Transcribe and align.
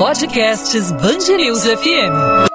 Podcasts 0.00 0.90
Bangerils 0.92 1.62
FM. 1.62 2.48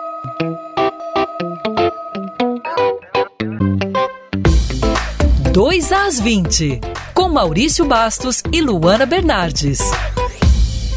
Dois 5.53 5.91
às 5.91 6.19
20, 6.19 6.81
com 7.13 7.29
Maurício 7.29 7.85
Bastos 7.85 8.41
e 8.51 8.61
Luana 8.61 9.05
Bernardes. 9.05 9.77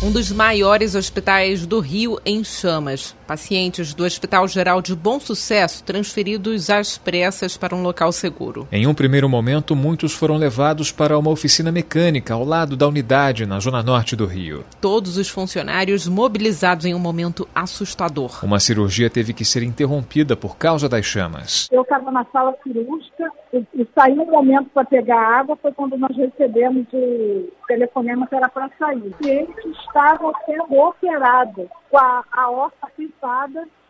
Um 0.03 0.11
dos 0.11 0.33
maiores 0.33 0.95
hospitais 0.95 1.67
do 1.67 1.81
Rio 1.81 2.19
em 2.25 2.43
chamas. 2.43 3.15
Pacientes 3.29 3.93
do 3.93 4.05
Hospital 4.05 4.49
Geral 4.49 4.81
de 4.81 4.97
Bom 4.97 5.21
Sucesso 5.21 5.85
transferidos 5.85 6.71
às 6.71 6.97
pressas 6.97 7.59
para 7.59 7.77
um 7.77 7.83
local 7.83 8.11
seguro. 8.11 8.67
Em 8.73 8.87
um 8.87 8.95
primeiro 8.95 9.29
momento, 9.29 9.77
muitos 9.77 10.15
foram 10.15 10.39
levados 10.39 10.91
para 10.91 11.19
uma 11.19 11.31
oficina 11.31 11.71
mecânica 11.71 12.33
ao 12.33 12.43
lado 12.43 12.75
da 12.75 12.89
unidade, 12.89 13.45
na 13.45 13.61
zona 13.61 13.83
norte 13.83 14.17
do 14.17 14.25
Rio. 14.25 14.65
Todos 14.81 15.19
os 15.19 15.29
funcionários 15.29 16.09
mobilizados 16.09 16.87
em 16.87 16.95
um 16.95 16.99
momento 16.99 17.47
assustador. 17.55 18.43
Uma 18.43 18.59
cirurgia 18.59 19.11
teve 19.11 19.35
que 19.35 19.45
ser 19.45 19.63
interrompida 19.63 20.35
por 20.35 20.57
causa 20.57 20.89
das 20.89 21.05
chamas. 21.05 21.69
Eu 21.71 21.83
estava 21.83 22.11
na 22.11 22.25
sala 22.33 22.55
cirúrgica 22.63 23.31
e, 23.53 23.59
e 23.75 23.87
saí 23.95 24.19
um 24.19 24.31
momento 24.31 24.71
para 24.73 24.87
pegar 24.87 25.21
água, 25.21 25.55
foi 25.61 25.73
quando 25.73 25.99
nós 25.99 26.17
recebemos 26.17 26.87
o 26.95 27.49
telefonema 27.67 28.27
que 28.27 28.35
era 28.35 28.49
para 28.49 28.71
sair. 28.79 29.15
E 29.23 29.29
eles 29.29 29.77
estavam 29.87 30.33
sendo 30.47 30.75
operados 30.75 31.67
com 31.91 31.99
a 31.99 32.25
aorta 32.33 32.89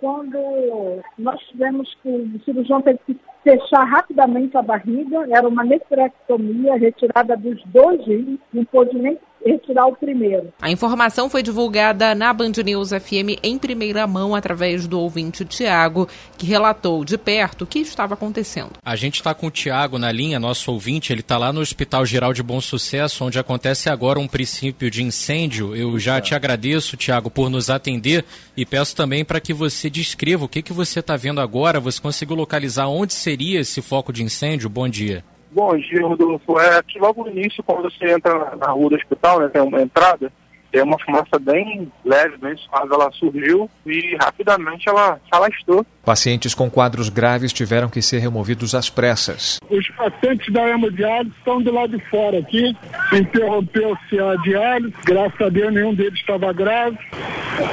quando 0.00 1.02
nós 1.18 1.40
tivemos 1.48 1.92
que 2.02 2.08
o 2.08 2.40
cirurgião 2.44 2.80
teve 2.82 2.98
que 3.06 3.18
fechar 3.42 3.84
rapidamente 3.84 4.56
a 4.56 4.62
barriga, 4.62 5.26
era 5.30 5.46
uma 5.46 5.64
nefrectomia, 5.64 6.76
retirada 6.76 7.36
dos 7.36 7.62
dois 7.66 8.04
rins, 8.06 8.38
não 8.52 8.64
pôde 8.64 8.96
nem 8.96 9.18
retirar 9.44 9.86
o 9.86 9.96
primeiro. 9.96 10.52
A 10.60 10.70
informação 10.70 11.28
foi 11.30 11.42
divulgada 11.42 12.14
na 12.14 12.32
Band 12.32 12.52
News 12.64 12.90
FM 12.90 13.38
em 13.42 13.58
primeira 13.58 14.06
mão 14.06 14.34
através 14.34 14.86
do 14.86 15.00
ouvinte 15.00 15.44
Tiago, 15.44 16.08
que 16.36 16.46
relatou 16.46 17.04
de 17.04 17.16
perto 17.16 17.62
o 17.62 17.66
que 17.66 17.78
estava 17.78 18.14
acontecendo. 18.14 18.72
A 18.84 18.96
gente 18.96 19.16
está 19.16 19.34
com 19.34 19.46
o 19.46 19.50
Tiago 19.50 19.98
na 19.98 20.10
linha, 20.10 20.38
nosso 20.38 20.72
ouvinte, 20.72 21.12
ele 21.12 21.20
está 21.20 21.38
lá 21.38 21.52
no 21.52 21.60
Hospital 21.60 22.04
Geral 22.04 22.32
de 22.32 22.42
Bom 22.42 22.60
Sucesso, 22.60 23.24
onde 23.24 23.38
acontece 23.38 23.88
agora 23.88 24.18
um 24.18 24.28
princípio 24.28 24.90
de 24.90 25.02
incêndio. 25.02 25.74
Eu 25.74 25.98
já 25.98 26.20
te 26.20 26.34
agradeço, 26.34 26.96
Tiago, 26.96 27.30
por 27.30 27.50
nos 27.50 27.70
atender 27.70 28.24
e 28.56 28.66
peço 28.66 28.94
também 28.94 29.24
para 29.24 29.40
que 29.40 29.54
você 29.54 29.88
descreva 29.88 30.44
o 30.44 30.48
que, 30.48 30.62
que 30.62 30.72
você 30.72 31.00
está 31.00 31.16
vendo 31.16 31.40
agora, 31.40 31.80
você 31.80 32.00
conseguiu 32.00 32.36
localizar 32.36 32.88
onde 32.88 33.14
seria 33.14 33.60
esse 33.60 33.80
foco 33.80 34.12
de 34.12 34.22
incêndio? 34.22 34.68
Bom 34.68 34.88
dia. 34.88 35.24
Bom 35.50 35.76
dia, 35.76 36.06
Rodolfo. 36.06 36.58
É 36.60 36.78
aqui 36.78 36.98
logo 36.98 37.24
no 37.24 37.30
início, 37.30 37.62
quando 37.62 37.82
você 37.82 38.12
entra 38.12 38.56
na 38.56 38.70
rua 38.70 38.90
do 38.90 38.96
hospital, 38.96 39.40
né, 39.40 39.48
tem 39.48 39.62
uma 39.62 39.80
entrada, 39.80 40.30
tem 40.70 40.82
uma 40.82 40.98
fumaça 40.98 41.38
bem 41.40 41.90
leve, 42.04 42.36
bem 42.36 42.56
suave, 42.56 42.92
ela 42.92 43.10
surgiu 43.12 43.70
e 43.86 44.16
rapidamente 44.20 44.88
ela 44.88 45.16
se 45.16 45.30
alastrou. 45.30 45.86
Pacientes 46.04 46.54
com 46.54 46.70
quadros 46.70 47.08
graves 47.08 47.52
tiveram 47.52 47.88
que 47.88 48.02
ser 48.02 48.18
removidos 48.18 48.74
às 48.74 48.90
pressas. 48.90 49.58
Os 49.70 49.88
pacientes 49.90 50.52
da 50.52 50.68
hemodiálise 50.68 51.32
estão 51.38 51.62
do 51.62 51.72
lado 51.72 51.96
de 51.96 52.04
fora 52.10 52.38
aqui. 52.38 52.76
Interrompeu-se 53.12 54.20
a 54.20 54.36
diálise, 54.36 54.94
graças 55.04 55.40
a 55.40 55.48
Deus 55.48 55.72
nenhum 55.72 55.94
deles 55.94 56.20
estava 56.20 56.52
grave. 56.52 56.98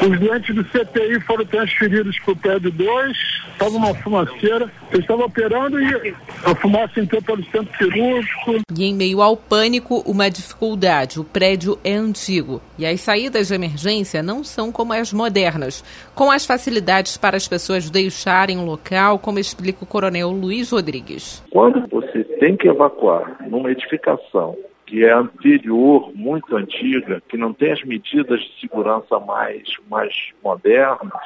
Os 0.02 0.20
doentes 0.20 0.56
do 0.56 0.64
CTI 0.66 1.20
foram 1.22 1.46
transferidos 1.46 2.18
para 2.20 2.34
o 2.34 2.36
prédio 2.36 2.72
2, 2.72 3.18
estava 3.52 3.76
uma 3.76 3.94
fumaceira. 3.96 4.72
Eles 4.92 5.02
estavam 5.02 5.26
operando 5.26 5.80
e 5.80 6.16
a 6.44 6.56
fumaça 6.56 7.00
entrou 7.00 7.22
pelo 7.22 7.44
centro 7.46 7.76
cirúrgico. 7.78 8.56
E 8.76 8.84
em 8.84 8.94
meio 8.94 9.22
ao 9.22 9.38
pânico, 9.38 10.04
uma 10.06 10.30
dificuldade. 10.30 11.20
O 11.20 11.24
prédio 11.24 11.78
é 11.84 11.94
antigo 11.94 12.62
e 12.78 12.86
as 12.86 13.02
saídas 13.02 13.50
de 13.50 13.56
emergência 13.56 14.24
não 14.24 14.44
são 14.44 14.72
como 14.72 14.94
as 14.94 15.14
modernas, 15.14 15.84
com 16.16 16.32
as 16.32 16.46
facilidades 16.46 17.18
para 17.18 17.38
as 17.38 17.48
pessoas 17.48 17.90
deixarem 17.90 18.58
o 18.58 18.66
local, 18.66 19.20
como 19.20 19.40
explica 19.40 19.84
o 19.84 19.88
coronel 19.88 20.32
Luiz 20.32 20.72
Rodrigues. 20.72 21.44
Quando 21.52 21.88
você 21.88 22.24
tem 22.40 22.58
que 22.58 22.68
evacuar 22.68 23.38
numa 23.48 23.72
edificação 23.72 24.56
que 24.86 25.04
é 25.04 25.12
anterior, 25.12 26.12
muito 26.16 26.56
antiga, 26.56 27.22
que 27.28 27.38
não 27.38 27.54
tem 27.54 27.72
as 27.72 27.84
medidas 27.84 28.40
de 28.40 28.60
segurança 28.62 29.20
mais, 29.20 29.64
mais 29.90 30.14
modernas, 30.44 31.24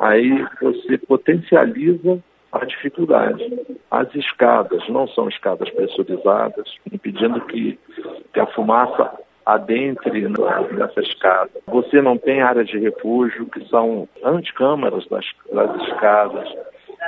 aí 0.00 0.44
você 0.60 0.98
potencializa 0.98 2.22
a 2.52 2.64
dificuldade. 2.64 3.44
As 3.90 4.14
escadas 4.14 4.88
não 4.88 5.06
são 5.08 5.28
escadas 5.28 5.68
pressurizadas, 5.70 6.76
impedindo 6.92 7.40
que, 7.42 7.78
que 8.32 8.40
a 8.40 8.46
fumaça 8.46 9.10
adentre 9.44 10.26
nessa 10.28 11.00
escada. 11.00 11.50
Você 11.68 12.02
não 12.02 12.18
tem 12.18 12.42
áreas 12.42 12.68
de 12.68 12.78
refúgio, 12.78 13.46
que 13.46 13.64
são 13.68 14.08
antecâmaras 14.24 15.06
das, 15.06 15.24
das 15.52 15.82
escadas 15.82 16.48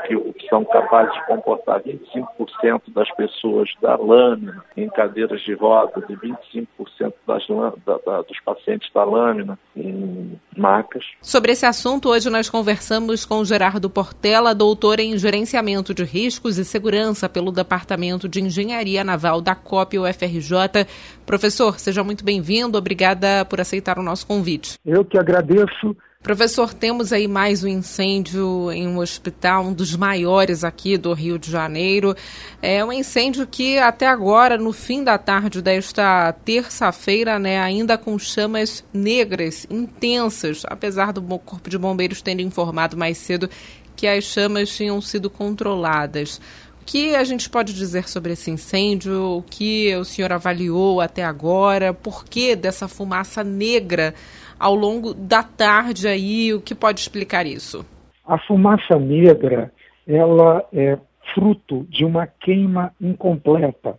que 0.07 0.49
são 0.49 0.65
capazes 0.65 1.13
de 1.15 1.27
comportar 1.27 1.83
25% 1.83 2.83
das 2.89 3.11
pessoas 3.15 3.71
da 3.81 3.97
lâmina 3.97 4.65
em 4.77 4.89
cadeiras 4.89 5.41
de 5.43 5.55
rodas 5.55 6.05
e 6.09 6.17
25% 6.17 7.13
das, 7.27 7.47
da, 7.85 7.99
da, 8.07 8.23
dos 8.23 8.41
pacientes 8.41 8.91
da 8.93 9.05
lâmina 9.05 9.59
em 9.77 10.39
macas. 10.57 11.05
Sobre 11.21 11.53
esse 11.53 11.67
assunto, 11.67 12.09
hoje 12.09 12.31
nós 12.31 12.49
conversamos 12.49 13.25
com 13.25 13.45
Gerardo 13.45 13.89
Portela, 13.91 14.55
doutor 14.55 15.01
em 15.01 15.17
gerenciamento 15.17 15.95
de 15.95 16.05
riscos 16.05 16.59
e 16.59 16.65
segurança 16.65 17.29
pelo 17.29 17.53
Departamento 17.53 18.29
de 18.29 18.41
Engenharia 18.41 19.05
Naval 19.05 19.41
da 19.41 19.55
COP 19.55 19.99
UFRJ. 19.99 20.87
Professor, 21.27 21.79
seja 21.79 22.03
muito 22.03 22.25
bem-vindo. 22.25 22.79
Obrigada 22.79 23.45
por 23.45 23.61
aceitar 23.61 23.99
o 23.99 24.03
nosso 24.03 24.27
convite. 24.27 24.79
Eu 24.85 25.05
que 25.05 25.19
agradeço. 25.19 25.97
Professor, 26.21 26.75
temos 26.75 27.13
aí 27.13 27.29
mais 27.29 27.63
um 27.63 27.69
incêndio 27.69 28.73
em 28.73 28.89
um 28.89 28.99
hospital, 28.99 29.67
um 29.67 29.73
dos 29.73 29.95
maiores 29.95 30.65
aqui 30.65 30.99
do 30.99 31.13
Rio 31.13 31.39
de 31.39 31.49
Janeiro. 31.49 32.15
É 32.61 32.85
um 32.85 32.93
incêndio 32.93 33.47
que 33.47 33.79
até 33.79 34.09
agora, 34.09 34.59
no 34.59 34.73
fim 34.73 35.05
da 35.05 35.17
tarde 35.17 35.63
desta 35.63 36.33
terça-feira, 36.45 37.39
né, 37.39 37.61
ainda 37.61 37.97
com 37.97 38.19
chamas 38.19 38.85
negras, 38.93 39.65
intensas, 39.71 40.65
apesar 40.67 41.13
do 41.13 41.23
Corpo 41.39 41.71
de 41.71 41.79
Bombeiros 41.79 42.21
tendo 42.21 42.43
informado 42.43 42.97
mais 42.97 43.17
cedo 43.17 43.49
que 43.95 44.07
as 44.07 44.25
chamas 44.25 44.71
tinham 44.71 45.01
sido 45.01 45.31
controladas. 45.31 46.41
O 46.83 46.85
que 46.85 47.15
a 47.15 47.23
gente 47.23 47.49
pode 47.49 47.73
dizer 47.73 48.09
sobre 48.09 48.33
esse 48.33 48.51
incêndio? 48.51 49.37
O 49.37 49.43
que 49.43 49.95
o 49.95 50.05
senhor 50.05 50.33
avaliou 50.33 51.01
até 51.01 51.23
agora? 51.23 51.95
Por 51.95 52.25
que 52.25 52.57
dessa 52.57 52.89
fumaça 52.89 53.45
negra? 53.45 54.15
Ao 54.59 54.75
longo 54.75 55.15
da 55.15 55.43
tarde 55.43 56.09
aí? 56.09 56.53
O 56.53 56.61
que 56.61 56.75
pode 56.75 57.01
explicar 57.01 57.47
isso? 57.47 57.85
A 58.27 58.39
fumaça 58.39 58.99
negra, 58.99 59.73
ela 60.07 60.65
é 60.73 60.99
fruto 61.35 61.87
de 61.89 62.05
uma 62.05 62.27
queima 62.27 62.93
incompleta. 63.01 63.99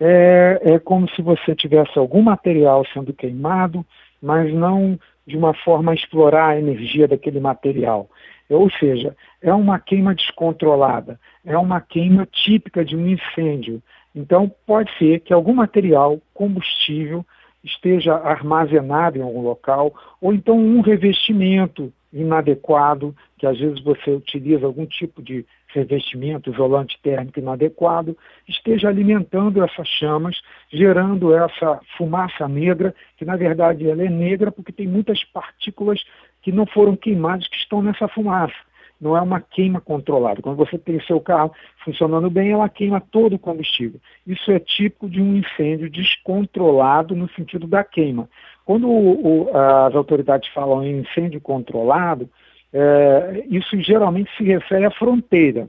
É, 0.00 0.60
é 0.62 0.78
como 0.78 1.08
se 1.10 1.20
você 1.20 1.54
tivesse 1.54 1.98
algum 1.98 2.22
material 2.22 2.84
sendo 2.92 3.12
queimado, 3.12 3.84
mas 4.20 4.52
não 4.52 4.98
de 5.26 5.36
uma 5.36 5.54
forma 5.54 5.92
a 5.92 5.94
explorar 5.94 6.48
a 6.48 6.58
energia 6.58 7.06
daquele 7.06 7.38
material. 7.38 8.08
Ou 8.48 8.68
seja, 8.70 9.16
é 9.40 9.52
uma 9.52 9.78
queima 9.78 10.14
descontrolada, 10.14 11.20
é 11.44 11.56
uma 11.56 11.80
queima 11.80 12.26
típica 12.26 12.84
de 12.84 12.96
um 12.96 13.06
incêndio. 13.06 13.80
Então, 14.14 14.50
pode 14.66 14.90
ser 14.98 15.20
que 15.20 15.32
algum 15.32 15.54
material, 15.54 16.20
combustível, 16.34 17.24
esteja 17.62 18.14
armazenado 18.14 19.18
em 19.18 19.22
algum 19.22 19.42
local, 19.42 19.92
ou 20.20 20.32
então 20.32 20.58
um 20.58 20.80
revestimento 20.80 21.92
inadequado, 22.12 23.14
que 23.38 23.46
às 23.46 23.58
vezes 23.58 23.80
você 23.82 24.10
utiliza 24.10 24.66
algum 24.66 24.84
tipo 24.84 25.22
de 25.22 25.46
revestimento 25.68 26.50
isolante 26.50 26.98
térmico 27.00 27.38
inadequado, 27.38 28.16
esteja 28.48 28.88
alimentando 28.88 29.62
essas 29.62 29.86
chamas, 29.86 30.40
gerando 30.72 31.32
essa 31.32 31.80
fumaça 31.96 32.48
negra, 32.48 32.94
que 33.16 33.24
na 33.24 33.36
verdade 33.36 33.88
ela 33.88 34.02
é 34.02 34.08
negra 34.08 34.50
porque 34.50 34.72
tem 34.72 34.88
muitas 34.88 35.22
partículas 35.24 36.02
que 36.42 36.50
não 36.50 36.66
foram 36.66 36.96
queimadas 36.96 37.46
que 37.46 37.56
estão 37.56 37.82
nessa 37.82 38.08
fumaça 38.08 38.69
não 39.00 39.16
é 39.16 39.20
uma 39.20 39.40
queima 39.40 39.80
controlada. 39.80 40.42
Quando 40.42 40.56
você 40.56 40.76
tem 40.76 40.96
o 40.96 41.04
seu 41.04 41.20
carro 41.20 41.52
funcionando 41.84 42.28
bem, 42.28 42.52
ela 42.52 42.68
queima 42.68 43.00
todo 43.00 43.34
o 43.34 43.38
combustível. 43.38 43.98
Isso 44.26 44.50
é 44.50 44.58
típico 44.58 45.08
de 45.08 45.20
um 45.20 45.36
incêndio 45.36 45.88
descontrolado 45.88 47.16
no 47.16 47.28
sentido 47.30 47.66
da 47.66 47.82
queima. 47.82 48.28
Quando 48.64 48.88
o, 48.88 49.46
o, 49.46 49.56
as 49.56 49.94
autoridades 49.94 50.48
falam 50.52 50.84
em 50.84 51.00
incêndio 51.00 51.40
controlado, 51.40 52.28
é, 52.72 53.44
isso 53.48 53.80
geralmente 53.80 54.30
se 54.36 54.44
refere 54.44 54.84
à 54.84 54.90
fronteira. 54.90 55.66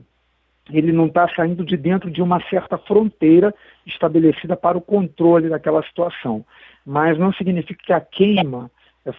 Ele 0.70 0.92
não 0.92 1.06
está 1.06 1.28
saindo 1.34 1.64
de 1.64 1.76
dentro 1.76 2.10
de 2.10 2.22
uma 2.22 2.40
certa 2.48 2.78
fronteira 2.78 3.52
estabelecida 3.84 4.56
para 4.56 4.78
o 4.78 4.82
controle 4.82 5.48
daquela 5.48 5.82
situação. 5.82 6.44
Mas 6.86 7.18
não 7.18 7.32
significa 7.32 7.82
que 7.82 7.92
a 7.92 8.00
queima 8.00 8.70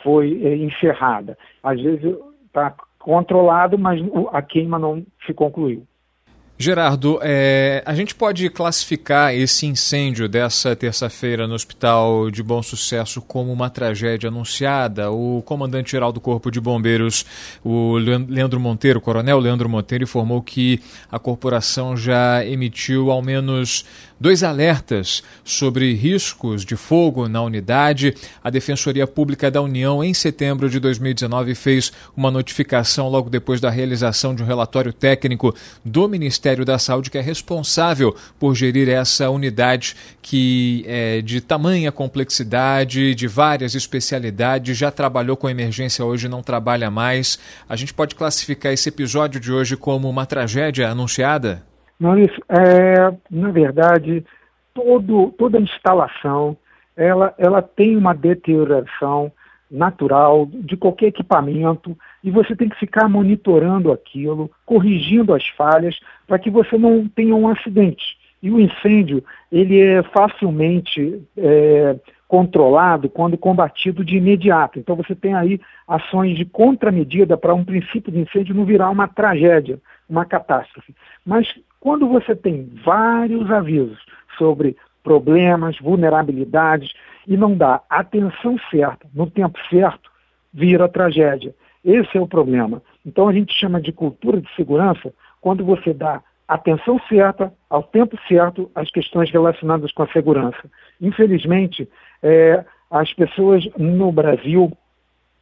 foi 0.03 0.39
é, 0.43 0.55
encerrada. 0.55 1.37
Às 1.61 1.81
vezes 1.81 2.15
está 2.45 2.73
controlado, 3.03 3.77
mas 3.77 3.99
a 4.31 4.41
queima 4.41 4.79
não 4.79 5.03
se 5.25 5.33
concluiu. 5.33 5.85
Gerardo, 6.57 7.19
é, 7.21 7.83
a 7.85 7.95
gente 7.95 8.13
pode 8.13 8.47
classificar 8.49 9.33
esse 9.33 9.65
incêndio 9.65 10.29
dessa 10.29 10.75
terça-feira 10.75 11.47
no 11.47 11.55
Hospital 11.55 12.29
de 12.29 12.43
Bom 12.43 12.61
Sucesso 12.61 13.21
como 13.21 13.51
uma 13.51 13.69
tragédia 13.69 14.29
anunciada? 14.29 15.11
O 15.11 15.41
comandante-geral 15.41 16.13
do 16.13 16.21
Corpo 16.21 16.51
de 16.51 16.61
Bombeiros, 16.61 17.25
o 17.65 17.97
Leandro 17.97 18.59
Monteiro, 18.59 18.99
o 18.99 19.01
coronel 19.01 19.39
Leandro 19.39 19.67
Monteiro, 19.67 20.03
informou 20.03 20.41
que 20.41 20.79
a 21.11 21.17
corporação 21.17 21.97
já 21.97 22.45
emitiu 22.45 23.11
ao 23.11 23.21
menos 23.21 23.83
dois 24.23 24.41
alertas 24.41 25.21
sobre 25.43 25.93
riscos 25.95 26.63
de 26.63 26.77
fogo 26.77 27.27
na 27.27 27.43
unidade. 27.43 28.15
A 28.41 28.49
Defensoria 28.49 29.05
Pública 29.05 29.51
da 29.51 29.61
União, 29.61 30.01
em 30.01 30.13
setembro 30.13 30.69
de 30.69 30.79
2019, 30.79 31.53
fez 31.53 31.91
uma 32.15 32.31
notificação 32.31 33.09
logo 33.09 33.29
depois 33.29 33.59
da 33.59 33.69
realização 33.69 34.33
de 34.33 34.41
um 34.41 34.45
relatório 34.45 34.93
técnico 34.93 35.53
do 35.83 36.07
Ministério 36.07 36.63
da 36.63 36.79
Saúde, 36.79 37.11
que 37.11 37.17
é 37.17 37.21
responsável 37.21 38.15
por 38.39 38.55
gerir 38.55 38.87
essa 38.87 39.29
unidade 39.29 39.93
que 40.21 40.85
é 40.87 41.21
de 41.21 41.41
tamanha 41.41 41.91
complexidade, 41.91 43.13
de 43.13 43.27
várias 43.27 43.75
especialidades, 43.75 44.77
já 44.77 44.89
trabalhou 44.89 45.35
com 45.35 45.49
emergência, 45.49 46.05
hoje 46.05 46.29
não 46.29 46.41
trabalha 46.41 46.89
mais. 46.89 47.37
A 47.67 47.75
gente 47.75 47.93
pode 47.93 48.15
classificar 48.15 48.71
esse 48.71 48.87
episódio 48.87 49.37
de 49.41 49.51
hoje 49.51 49.75
como 49.75 50.09
uma 50.09 50.25
tragédia 50.25 50.89
anunciada? 50.89 51.72
Maurício, 51.99 52.43
é, 52.49 53.13
na 53.29 53.51
verdade, 53.51 54.25
todo, 54.73 55.33
toda 55.37 55.59
instalação 55.59 56.57
ela, 56.95 57.33
ela 57.37 57.61
tem 57.61 57.97
uma 57.97 58.13
deterioração 58.13 59.31
natural 59.69 60.45
de 60.45 60.77
qualquer 60.77 61.07
equipamento 61.07 61.97
e 62.23 62.29
você 62.29 62.55
tem 62.55 62.69
que 62.69 62.79
ficar 62.79 63.09
monitorando 63.09 63.91
aquilo, 63.91 64.51
corrigindo 64.65 65.33
as 65.33 65.47
falhas 65.49 65.99
para 66.27 66.37
que 66.37 66.51
você 66.51 66.77
não 66.77 67.07
tenha 67.07 67.35
um 67.35 67.47
acidente. 67.47 68.17
E 68.41 68.51
o 68.51 68.59
incêndio 68.59 69.23
ele 69.51 69.79
é 69.79 70.03
facilmente 70.03 71.23
é, 71.35 71.95
controlado 72.27 73.09
quando 73.09 73.37
combatido 73.37 74.03
de 74.03 74.17
imediato. 74.17 74.77
Então 74.77 74.95
você 74.95 75.15
tem 75.15 75.33
aí 75.33 75.59
ações 75.87 76.37
de 76.37 76.45
contramedida 76.45 77.37
para 77.37 77.55
um 77.55 77.63
princípio 77.63 78.11
de 78.11 78.19
incêndio 78.19 78.53
não 78.53 78.65
virar 78.65 78.89
uma 78.89 79.07
tragédia, 79.07 79.79
uma 80.07 80.25
catástrofe. 80.25 80.93
Mas 81.25 81.47
quando 81.83 82.07
você 82.07 82.33
tem 82.33 82.71
vários 82.81 83.51
avisos 83.51 83.99
sobre 84.37 84.77
problemas, 85.03 85.77
vulnerabilidades 85.79 86.93
e 87.27 87.35
não 87.35 87.57
dá 87.57 87.81
atenção 87.89 88.57
certa 88.71 89.05
no 89.13 89.29
tempo 89.29 89.59
certo, 89.69 90.09
vira 90.53 90.87
tragédia. 90.87 91.53
Esse 91.83 92.17
é 92.17 92.21
o 92.21 92.27
problema. 92.27 92.81
Então 93.05 93.27
a 93.27 93.33
gente 93.33 93.53
chama 93.53 93.81
de 93.81 93.91
cultura 93.91 94.39
de 94.39 94.49
segurança 94.55 95.13
quando 95.41 95.65
você 95.65 95.93
dá 95.93 96.23
atenção 96.47 97.01
certa, 97.09 97.53
ao 97.69 97.83
tempo 97.83 98.17
certo, 98.29 98.71
às 98.73 98.89
questões 98.89 99.29
relacionadas 99.29 99.91
com 99.91 100.03
a 100.03 100.07
segurança. 100.07 100.63
Infelizmente, 101.01 101.85
é, 102.21 102.63
as 102.89 103.13
pessoas 103.13 103.67
no 103.77 104.09
Brasil 104.09 104.71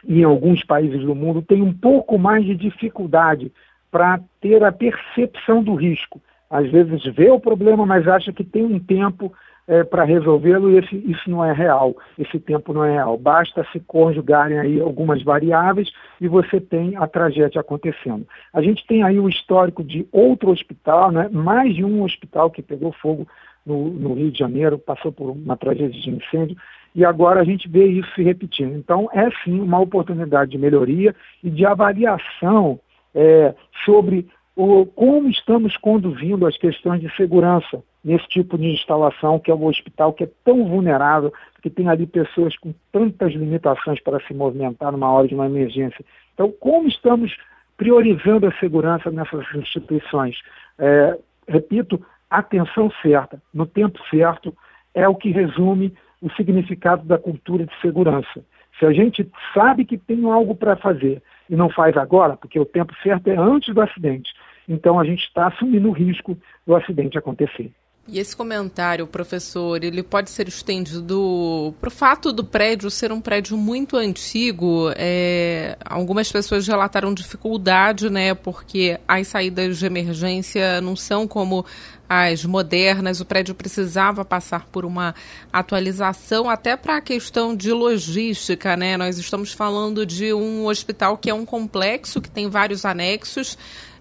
e 0.08 0.22
em 0.22 0.24
alguns 0.24 0.64
países 0.64 1.02
do 1.02 1.14
mundo 1.14 1.44
têm 1.44 1.62
um 1.62 1.72
pouco 1.72 2.18
mais 2.18 2.44
de 2.44 2.56
dificuldade 2.56 3.52
para 3.92 4.20
ter 4.42 4.64
a 4.64 4.72
percepção 4.72 5.62
do 5.62 5.76
risco 5.76 6.20
às 6.52 6.70
vezes 6.70 7.02
vê 7.16 7.32
o 7.32 7.40
problema, 7.40 7.86
mas 7.86 8.06
acha 8.08 8.34
que 8.34 8.44
tem 8.44 8.66
um 8.66 8.78
tempo 8.78 9.32
é, 9.68 9.86
para 9.86 10.04
resolvê-lo 10.04 10.70
e 10.70 10.80
esse, 10.80 10.96
isso 11.10 11.30
não 11.30 11.46
é 11.46 11.54
real. 11.54 11.96
Esse 12.20 12.38
tempo 12.38 12.74
não 12.74 12.84
é 12.84 12.92
real. 12.92 13.18
Basta 13.18 13.66
se 13.72 13.80
conjugarem 13.80 14.60
aí 14.60 14.82
algumas 14.82 15.24
variáveis 15.24 15.90
e 16.20 16.28
você 16.28 16.60
tem 16.60 16.98
a 16.98 17.08
tragédia 17.08 17.62
acontecendo. 17.62 18.28
A 18.54 18.62
gente 18.62 18.86
tem 18.86 19.02
aí 19.02 19.18
o 19.18 19.30
histórico 19.30 19.82
de 19.82 20.06
outro 20.12 20.52
hospital, 20.52 21.10
né? 21.10 21.30
mais 21.32 21.74
de 21.74 21.86
um 21.86 22.04
hospital 22.04 22.52
que 22.52 22.62
pegou 22.62 22.92
fogo 22.92 23.26
no, 23.66 23.90
no 23.90 24.14
Rio 24.14 24.32
de 24.32 24.40
Janeiro, 24.40 24.78
passou 24.78 25.12
por 25.12 25.30
uma 25.30 25.56
tragédia 25.56 26.02
de 26.02 26.10
incêndio, 26.10 26.58
e 26.94 27.06
agora 27.06 27.40
a 27.40 27.46
gente 27.46 27.70
vê 27.70 27.86
isso 27.86 28.14
se 28.14 28.24
repetindo. 28.24 28.76
Então, 28.76 29.08
é 29.14 29.30
sim 29.46 29.62
uma 29.62 29.80
oportunidade 29.80 30.52
de 30.52 30.58
melhoria 30.58 31.16
e 31.42 31.50
de 31.50 31.66
avaliação 31.66 32.78
é, 33.16 33.54
sobre 33.86 34.28
o, 34.56 34.86
como 34.86 35.30
estamos 35.30 35.78
conduzindo 35.78 36.46
as 36.46 36.58
questões 36.58 37.02
de 37.02 37.14
segurança 37.16 37.84
nesse 38.04 38.28
tipo 38.28 38.58
de 38.58 38.68
instalação, 38.68 39.40
que 39.40 39.52
é 39.52 39.56
um 39.56 39.66
hospital 39.66 40.14
que 40.14 40.24
é 40.24 40.30
tão 40.44 40.66
vulnerável, 40.66 41.32
que 41.62 41.70
tem 41.70 41.88
ali 41.88 42.06
pessoas 42.06 42.58
com 42.58 42.74
tantas 42.92 43.34
limitações 43.34 44.02
para 44.02 44.20
se 44.22 44.34
movimentar 44.34 44.92
numa 44.92 45.12
hora 45.12 45.28
de 45.28 45.36
uma 45.36 45.46
emergência. 45.46 46.04
Então, 46.34 46.52
como 46.60 46.88
estamos 46.88 47.38
priorizando 47.78 48.48
a 48.48 48.54
segurança 48.60 49.10
nessas 49.12 49.46
instituições? 49.56 50.38
É, 50.78 51.18
repito, 51.48 52.04
atenção 52.30 52.92
certa, 53.02 53.42
no 53.54 53.66
tempo 53.66 54.00
certo, 54.10 54.56
é 54.94 55.08
o 55.08 55.16
que 55.16 55.32
resume 55.32 55.94
o 56.22 56.30
significado 56.32 57.06
da 57.06 57.18
cultura 57.18 57.66
de 57.66 57.82
segurança. 57.82 58.44
Se 58.80 58.86
a 58.86 58.92
gente 58.92 59.30
sabe 59.54 59.86
que 59.86 59.98
tem 59.98 60.30
algo 60.30 60.56
para 60.56 60.76
fazer 60.76 61.22
e 61.52 61.56
não 61.56 61.70
faz 61.70 61.98
agora, 61.98 62.38
porque 62.38 62.58
o 62.58 62.66
tempo 62.66 62.96
certo 63.04 63.28
é 63.28 63.38
antes 63.38 63.76
do 63.76 63.82
acidente, 63.82 64.32
então 64.68 64.98
a 64.98 65.04
gente 65.04 65.24
está 65.26 65.48
assumindo 65.48 65.90
o 65.90 65.92
risco 65.92 66.38
do 66.66 66.76
acidente 66.76 67.18
acontecer. 67.18 67.70
E 68.08 68.18
esse 68.18 68.36
comentário, 68.36 69.06
professor, 69.06 69.84
ele 69.84 70.02
pode 70.02 70.32
ser 70.32 70.48
estendido 70.48 71.74
para 71.80 71.88
o 71.88 71.92
fato 71.92 72.34
do 72.34 72.44
prédio 72.44 72.90
ser 72.90 73.12
um 73.12 73.22
prédio 73.22 73.56
muito 73.56 73.96
antigo. 73.96 74.92
É, 74.96 75.78
algumas 75.86 76.32
pessoas 76.32 76.68
relataram 76.68 77.14
dificuldade, 77.14 78.10
né? 78.10 78.34
Porque 78.34 79.00
as 79.08 79.28
saídas 79.28 79.78
de 79.78 79.86
emergência 79.86 80.82
não 80.82 80.96
são 80.96 81.28
como 81.28 81.64
as 82.10 82.44
modernas. 82.44 83.22
O 83.22 83.26
prédio 83.26 83.54
precisava 83.54 84.26
passar 84.26 84.66
por 84.66 84.84
uma 84.84 85.14
atualização, 85.54 86.50
até 86.50 86.76
para 86.76 86.98
a 86.98 87.02
questão 87.02 87.56
de 87.56 87.72
logística, 87.72 88.76
né? 88.76 88.98
Nós 88.98 89.20
estamos 89.20 89.54
falando 89.54 90.08
de 90.08 90.34
um 90.34 90.66
hospital 90.66 91.20
que 91.20 91.30
é 91.30 91.34
um 91.34 91.46
complexo, 91.46 92.20
que 92.20 92.32
tem 92.32 92.50
vários 92.50 92.84
anexos 92.84 93.56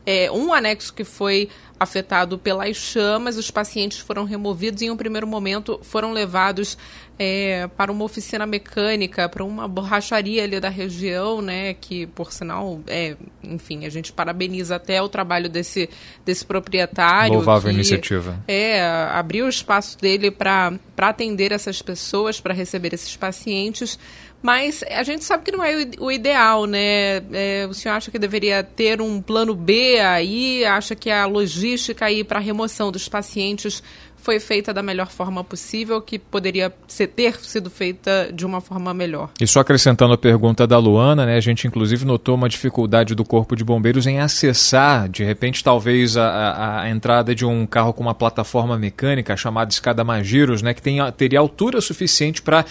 é, 0.07 0.31
um 0.31 0.53
anexo 0.53 0.93
que 0.93 1.05
foi 1.05 1.49
afetado 1.81 2.37
pelas 2.37 2.77
chamas, 2.77 3.39
os 3.39 3.51
pacientes 3.51 3.99
foram 3.99 4.25
removidos 4.25 4.83
e 4.83 4.85
em 4.85 4.91
um 4.91 4.97
primeiro 4.99 5.27
momento 5.27 5.81
foram 5.83 6.13
levados 6.13 6.77
é, 7.19 7.69
para 7.75 7.91
uma 7.91 8.05
oficina 8.05 8.45
mecânica, 8.45 9.27
para 9.31 9.43
uma 9.43 9.67
borracharia 9.67 10.45
ali 10.45 10.61
da 10.61 10.69
região, 10.69 11.41
né, 11.41 11.73
que 11.73 12.07
por 12.07 12.33
sinal, 12.33 12.81
é, 12.87 13.17
enfim, 13.43 13.87
a 13.87 13.89
gente 13.89 14.13
parabeniza 14.13 14.77
até 14.77 15.01
o 15.01 15.09
trabalho 15.09 15.49
desse, 15.49 15.89
desse 16.23 16.45
proprietário. 16.45 17.35
Louvável 17.35 17.71
que, 17.71 17.77
iniciativa. 17.77 18.39
É, 18.47 18.83
abriu 19.13 19.47
o 19.47 19.49
espaço 19.49 19.99
dele 19.99 20.31
para 20.31 20.79
atender 20.99 21.51
essas 21.51 21.81
pessoas, 21.81 22.41
para 22.41 22.53
receber 22.53 22.93
esses 22.93 23.17
pacientes, 23.17 23.99
mas 24.43 24.83
a 24.91 25.03
gente 25.03 25.25
sabe 25.25 25.45
que 25.45 25.53
não 25.53 25.63
é 25.63 25.87
o 25.99 26.11
ideal, 26.11 26.65
né? 26.65 27.19
É, 27.33 27.67
o 27.69 27.75
senhor 27.75 27.95
acha 27.95 28.11
que 28.11 28.19
deveria 28.19 28.63
ter 28.63 29.01
um 29.01 29.21
plano 29.21 29.55
B 29.55 30.01
aí? 30.01 30.65
Acha 30.65 30.95
que 30.95 31.11
a 31.11 31.27
logística 31.27 32.07
aí 32.07 32.25
para 32.25 32.39
a 32.39 32.43
remoção 32.43 32.91
dos 32.91 33.09
pacientes 33.09 33.83
foi 34.21 34.39
feita 34.39 34.73
da 34.73 34.83
melhor 34.83 35.09
forma 35.11 35.43
possível, 35.43 36.01
que 36.01 36.19
poderia 36.19 36.73
ser, 36.87 37.09
ter 37.09 37.35
sido 37.41 37.71
feita 37.71 38.31
de 38.33 38.45
uma 38.45 38.61
forma 38.61 38.93
melhor. 38.93 39.31
E 39.41 39.47
só 39.47 39.61
acrescentando 39.61 40.13
a 40.13 40.19
pergunta 40.19 40.67
da 40.67 40.79
Luana, 40.79 41.27
né, 41.27 41.37
a 41.37 41.41
gente 41.41 41.67
inclusive 41.67 42.05
notou 42.05 42.35
uma 42.35 42.49
dificuldade 42.49 43.15
do 43.15 43.25
Corpo 43.25 43.57
de 43.57 43.65
Bombeiros 43.65 44.07
em 44.07 44.21
acessar, 44.21 45.09
de 45.09 45.25
repente, 45.25 45.65
talvez 45.65 46.17
a, 46.17 46.83
a, 46.83 46.91
entrada 46.91 47.35
de 47.35 47.45
um 47.45 47.67
carro 47.67 47.93
com 47.93 48.03
uma 48.03 48.15
plataforma 48.15 48.79
mecânica 48.79 49.37
chamada 49.37 49.71
escada 49.73 50.05
Magiros, 50.05 50.63
né, 50.63 50.75
que 50.75 50.83
tem, 50.83 50.99
teria 51.13 51.39
altura 51.39 51.81
suficiente 51.81 52.43
para 52.43 52.65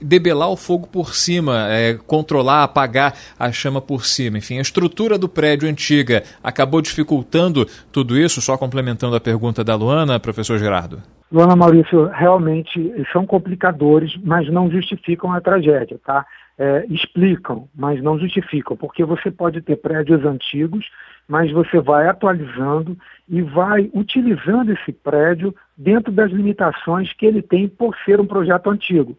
debelar 0.00 0.50
o 0.50 0.56
fogo 0.56 0.86
por 0.86 1.14
cima, 1.14 1.66
é, 1.68 1.94
controlar, 2.06 2.64
apagar 2.64 3.14
a 3.38 3.50
chama 3.52 3.80
por 3.80 4.04
cima. 4.04 4.38
Enfim, 4.38 4.58
a 4.58 4.62
estrutura 4.62 5.18
do 5.18 5.28
prédio 5.28 5.68
antiga 5.68 6.22
acabou 6.42 6.80
dificultando 6.80 7.66
tudo 7.92 8.18
isso, 8.18 8.40
só 8.40 8.56
complementando 8.56 9.16
a 9.16 9.20
pergunta 9.20 9.62
da 9.64 9.74
Luana, 9.74 10.20
professor 10.20 10.58
Gerardo. 10.58 11.02
Luana 11.30 11.54
Maurício, 11.54 12.06
realmente 12.06 12.92
são 13.12 13.26
complicadores, 13.26 14.16
mas 14.24 14.50
não 14.50 14.70
justificam 14.70 15.32
a 15.32 15.40
tragédia, 15.40 16.00
tá? 16.04 16.24
É, 16.58 16.86
explicam, 16.88 17.68
mas 17.76 18.02
não 18.02 18.18
justificam, 18.18 18.76
porque 18.76 19.04
você 19.04 19.30
pode 19.30 19.60
ter 19.60 19.76
prédios 19.76 20.24
antigos, 20.24 20.86
mas 21.28 21.52
você 21.52 21.78
vai 21.80 22.08
atualizando 22.08 22.96
e 23.28 23.42
vai 23.42 23.90
utilizando 23.92 24.72
esse 24.72 24.90
prédio 24.90 25.54
dentro 25.76 26.10
das 26.10 26.32
limitações 26.32 27.12
que 27.12 27.26
ele 27.26 27.42
tem 27.42 27.68
por 27.68 27.94
ser 28.04 28.18
um 28.20 28.26
projeto 28.26 28.70
antigo. 28.70 29.16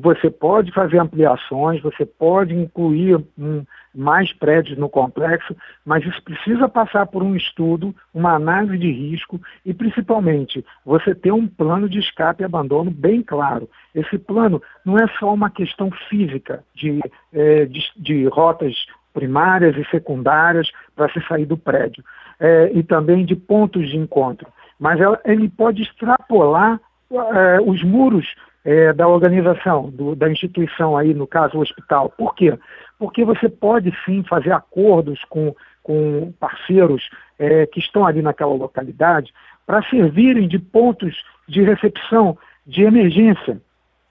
Você 0.00 0.30
pode 0.30 0.72
fazer 0.72 0.98
ampliações, 0.98 1.82
você 1.82 2.06
pode 2.06 2.54
incluir 2.54 3.16
um, 3.38 3.64
mais 3.94 4.32
prédios 4.32 4.78
no 4.78 4.88
complexo, 4.88 5.54
mas 5.84 6.04
isso 6.04 6.22
precisa 6.22 6.68
passar 6.68 7.06
por 7.06 7.22
um 7.22 7.36
estudo, 7.36 7.94
uma 8.14 8.34
análise 8.34 8.78
de 8.78 8.90
risco 8.90 9.40
e, 9.66 9.74
principalmente, 9.74 10.64
você 10.84 11.14
ter 11.14 11.32
um 11.32 11.46
plano 11.46 11.88
de 11.88 11.98
escape 11.98 12.42
e 12.42 12.46
abandono 12.46 12.90
bem 12.90 13.22
claro. 13.22 13.68
Esse 13.94 14.18
plano 14.18 14.62
não 14.84 14.96
é 14.96 15.06
só 15.18 15.32
uma 15.32 15.50
questão 15.50 15.90
física 16.08 16.64
de, 16.74 17.00
é, 17.32 17.66
de, 17.66 17.82
de 17.96 18.26
rotas 18.26 18.74
primárias 19.12 19.76
e 19.76 19.84
secundárias 19.90 20.70
para 20.96 21.12
se 21.12 21.20
sair 21.26 21.44
do 21.44 21.56
prédio. 21.56 22.02
é, 22.42 22.72
e 22.74 22.82
também 22.82 23.24
de 23.24 23.36
pontos 23.36 23.88
de 23.88 23.96
encontro. 23.96 24.48
Mas 24.78 25.00
ela, 25.00 25.20
ele 25.24 25.48
pode 25.48 25.82
extrapolar 25.82 26.80
é, 27.12 27.60
os 27.60 27.84
muros 27.84 28.26
é, 28.64 28.92
da 28.92 29.08
organização, 29.08 29.90
do, 29.90 30.14
da 30.14 30.30
instituição 30.30 30.96
aí, 30.96 31.12
no 31.14 31.26
caso 31.26 31.58
o 31.58 31.60
hospital. 31.60 32.10
Por 32.10 32.34
quê? 32.34 32.56
Porque 32.98 33.24
você 33.24 33.48
pode 33.48 33.92
sim 34.04 34.22
fazer 34.22 34.52
acordos 34.52 35.24
com, 35.24 35.54
com 35.82 36.32
parceiros 36.38 37.08
é, 37.38 37.66
que 37.66 37.80
estão 37.80 38.06
ali 38.06 38.22
naquela 38.22 38.54
localidade 38.54 39.32
para 39.66 39.82
servirem 39.88 40.46
de 40.46 40.58
pontos 40.58 41.16
de 41.48 41.62
recepção 41.62 42.38
de 42.66 42.82
emergência. 42.82 43.60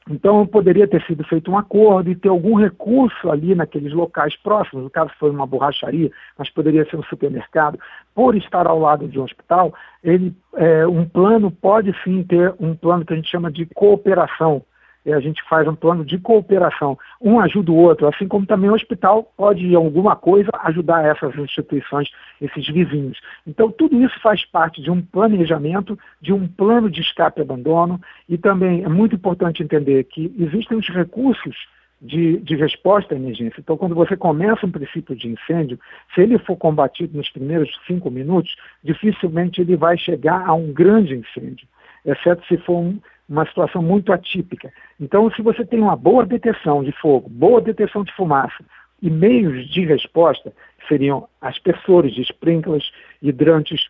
Então, 0.09 0.45
poderia 0.47 0.87
ter 0.87 1.01
sido 1.03 1.23
feito 1.23 1.51
um 1.51 1.57
acordo 1.57 2.09
e 2.09 2.15
ter 2.15 2.29
algum 2.29 2.55
recurso 2.55 3.29
ali 3.29 3.53
naqueles 3.53 3.93
locais 3.93 4.35
próximos, 4.35 4.83
no 4.83 4.89
caso 4.89 5.11
foi 5.19 5.29
uma 5.29 5.45
borracharia, 5.45 6.09
mas 6.37 6.49
poderia 6.49 6.83
ser 6.89 6.97
um 6.97 7.03
supermercado, 7.03 7.79
por 8.15 8.35
estar 8.35 8.65
ao 8.65 8.79
lado 8.79 9.07
de 9.07 9.19
um 9.19 9.23
hospital, 9.23 9.73
ele, 10.03 10.35
é, 10.55 10.87
um 10.87 11.05
plano 11.05 11.51
pode 11.51 11.93
sim 12.03 12.23
ter 12.23 12.53
um 12.59 12.75
plano 12.75 13.05
que 13.05 13.13
a 13.13 13.15
gente 13.15 13.29
chama 13.29 13.51
de 13.51 13.65
cooperação, 13.67 14.63
a 15.05 15.19
gente 15.19 15.41
faz 15.49 15.67
um 15.67 15.75
plano 15.75 16.05
de 16.05 16.17
cooperação. 16.19 16.97
Um 17.19 17.39
ajuda 17.39 17.71
o 17.71 17.75
outro, 17.75 18.07
assim 18.07 18.27
como 18.27 18.45
também 18.45 18.69
o 18.69 18.73
hospital 18.73 19.23
pode, 19.35 19.65
em 19.65 19.75
alguma 19.75 20.15
coisa, 20.15 20.49
ajudar 20.63 21.05
essas 21.05 21.35
instituições, 21.35 22.09
esses 22.39 22.67
vizinhos. 22.67 23.19
Então, 23.47 23.71
tudo 23.71 23.95
isso 24.03 24.19
faz 24.21 24.45
parte 24.45 24.81
de 24.81 24.91
um 24.91 25.01
planejamento, 25.01 25.97
de 26.21 26.31
um 26.31 26.47
plano 26.47 26.89
de 26.89 27.01
escape 27.01 27.39
e 27.39 27.43
abandono, 27.43 27.99
e 28.29 28.37
também 28.37 28.83
é 28.83 28.89
muito 28.89 29.15
importante 29.15 29.63
entender 29.63 30.03
que 30.03 30.33
existem 30.37 30.77
os 30.77 30.87
recursos 30.87 31.55
de, 32.01 32.37
de, 32.39 32.55
resposta 32.55 33.13
à 33.13 33.17
emergência. 33.17 33.59
Então, 33.59 33.77
quando 33.77 33.93
você 33.93 34.17
começa 34.17 34.65
um 34.65 34.71
princípio 34.71 35.15
de 35.15 35.27
incêndio, 35.27 35.79
se 36.13 36.21
ele 36.21 36.39
for 36.39 36.57
combatido 36.57 37.15
nos 37.15 37.29
primeiros 37.29 37.69
cinco 37.85 38.09
minutos, 38.09 38.55
dificilmente 38.83 39.61
ele 39.61 39.75
vai 39.75 39.97
chegar 39.97 40.47
a 40.47 40.53
um 40.53 40.73
grande 40.73 41.13
incêndio, 41.13 41.67
exceto 42.03 42.43
se 42.47 42.57
for 42.57 42.79
um, 42.79 42.99
uma 43.31 43.45
situação 43.45 43.81
muito 43.81 44.11
atípica. 44.11 44.71
Então, 44.99 45.31
se 45.31 45.41
você 45.41 45.65
tem 45.65 45.79
uma 45.79 45.95
boa 45.95 46.25
detecção 46.25 46.83
de 46.83 46.91
fogo, 46.91 47.29
boa 47.29 47.61
detecção 47.61 48.03
de 48.03 48.13
fumaça 48.13 48.63
e 49.01 49.09
meios 49.09 49.69
de 49.69 49.85
resposta, 49.85 50.51
seriam 50.87 51.27
aspersores 51.41 52.17
sprinklers, 52.17 52.91
hidrantes, 53.21 53.87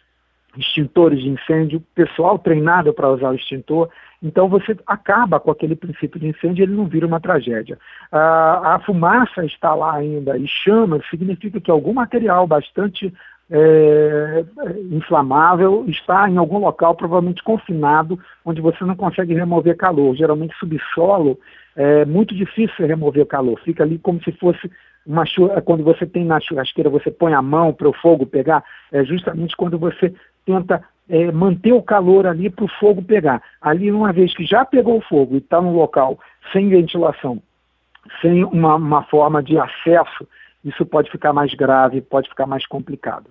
extintores 0.55 1.21
de 1.21 1.29
incêndio, 1.29 1.83
pessoal 1.95 2.37
treinado 2.37 2.93
para 2.93 3.09
usar 3.09 3.31
o 3.31 3.35
extintor, 3.35 3.89
então 4.21 4.47
você 4.47 4.77
acaba 4.85 5.39
com 5.39 5.49
aquele 5.49 5.75
princípio 5.75 6.19
de 6.19 6.27
incêndio 6.27 6.61
e 6.61 6.63
ele 6.65 6.75
não 6.75 6.85
vira 6.85 7.07
uma 7.07 7.19
tragédia. 7.19 7.79
a 8.11 8.79
fumaça 8.85 9.43
está 9.45 9.73
lá 9.73 9.95
ainda 9.95 10.37
e 10.37 10.47
chama, 10.47 11.01
significa 11.09 11.59
que 11.59 11.71
algum 11.71 11.93
material 11.93 12.45
bastante 12.45 13.11
é, 13.51 14.45
inflamável 14.89 15.83
está 15.87 16.29
em 16.29 16.37
algum 16.37 16.57
local, 16.57 16.95
provavelmente 16.95 17.43
confinado, 17.43 18.17
onde 18.45 18.61
você 18.61 18.85
não 18.85 18.95
consegue 18.95 19.33
remover 19.33 19.75
calor. 19.75 20.15
Geralmente, 20.15 20.55
subsolo 20.57 21.37
é 21.75 22.05
muito 22.05 22.33
difícil 22.33 22.87
remover 22.87 23.25
calor. 23.25 23.59
Fica 23.59 23.83
ali 23.83 23.97
como 23.99 24.23
se 24.23 24.31
fosse 24.33 24.71
uma 25.05 25.23
quando 25.65 25.83
você 25.83 26.05
tem 26.05 26.23
na 26.23 26.39
churrasqueira, 26.39 26.89
você 26.89 27.11
põe 27.11 27.33
a 27.33 27.41
mão 27.41 27.73
para 27.73 27.89
o 27.89 27.93
fogo 27.93 28.25
pegar, 28.25 28.63
é 28.91 29.03
justamente 29.03 29.57
quando 29.57 29.77
você 29.77 30.13
tenta 30.45 30.83
é, 31.09 31.31
manter 31.31 31.73
o 31.73 31.81
calor 31.81 32.27
ali 32.27 32.49
para 32.49 32.65
o 32.65 32.71
fogo 32.79 33.01
pegar. 33.01 33.41
Ali, 33.61 33.91
uma 33.91 34.13
vez 34.13 34.33
que 34.33 34.45
já 34.45 34.63
pegou 34.63 34.97
o 34.97 35.01
fogo 35.01 35.35
e 35.35 35.39
está 35.39 35.59
no 35.59 35.75
local 35.75 36.19
sem 36.53 36.69
ventilação, 36.69 37.41
sem 38.21 38.43
uma, 38.45 38.75
uma 38.75 39.03
forma 39.03 39.43
de 39.43 39.57
acesso, 39.57 40.27
isso 40.63 40.85
pode 40.85 41.11
ficar 41.11 41.33
mais 41.33 41.53
grave, 41.53 41.99
pode 41.99 42.29
ficar 42.29 42.45
mais 42.45 42.65
complicado. 42.65 43.25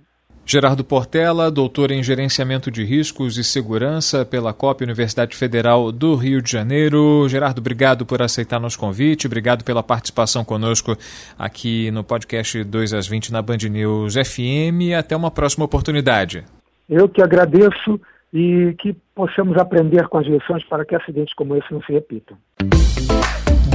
Gerardo 0.50 0.82
Portela, 0.82 1.48
doutor 1.48 1.92
em 1.92 2.02
Gerenciamento 2.02 2.72
de 2.72 2.82
Riscos 2.82 3.38
e 3.38 3.44
Segurança 3.44 4.24
pela 4.24 4.52
COP 4.52 4.82
Universidade 4.82 5.36
Federal 5.36 5.92
do 5.92 6.16
Rio 6.16 6.42
de 6.42 6.50
Janeiro. 6.50 7.24
Gerardo, 7.28 7.60
obrigado 7.60 8.04
por 8.04 8.20
aceitar 8.20 8.58
nosso 8.58 8.76
convite, 8.76 9.28
obrigado 9.28 9.62
pela 9.62 9.80
participação 9.80 10.44
conosco 10.44 10.96
aqui 11.38 11.92
no 11.92 12.02
podcast 12.02 12.64
2 12.64 12.94
às 12.94 13.06
20 13.06 13.30
na 13.30 13.40
Band 13.40 13.58
News 13.70 14.14
FM. 14.14 14.98
Até 14.98 15.14
uma 15.14 15.30
próxima 15.30 15.66
oportunidade. 15.66 16.42
Eu 16.88 17.08
que 17.08 17.22
agradeço 17.22 18.00
e 18.34 18.74
que 18.80 18.92
possamos 19.14 19.56
aprender 19.56 20.08
com 20.08 20.18
as 20.18 20.26
lições 20.26 20.64
para 20.64 20.84
que 20.84 20.96
acidentes 20.96 21.32
como 21.32 21.54
esse 21.54 21.72
não 21.72 21.80
se 21.82 21.92
repitam. 21.92 22.36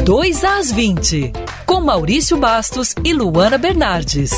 2 0.03 0.44
às 0.44 0.74
20, 0.74 1.32
com 1.65 1.79
Maurício 1.79 2.36
Bastos 2.36 2.94
e 3.01 3.13
Luana 3.13 3.58
Bernardes. 3.58 4.34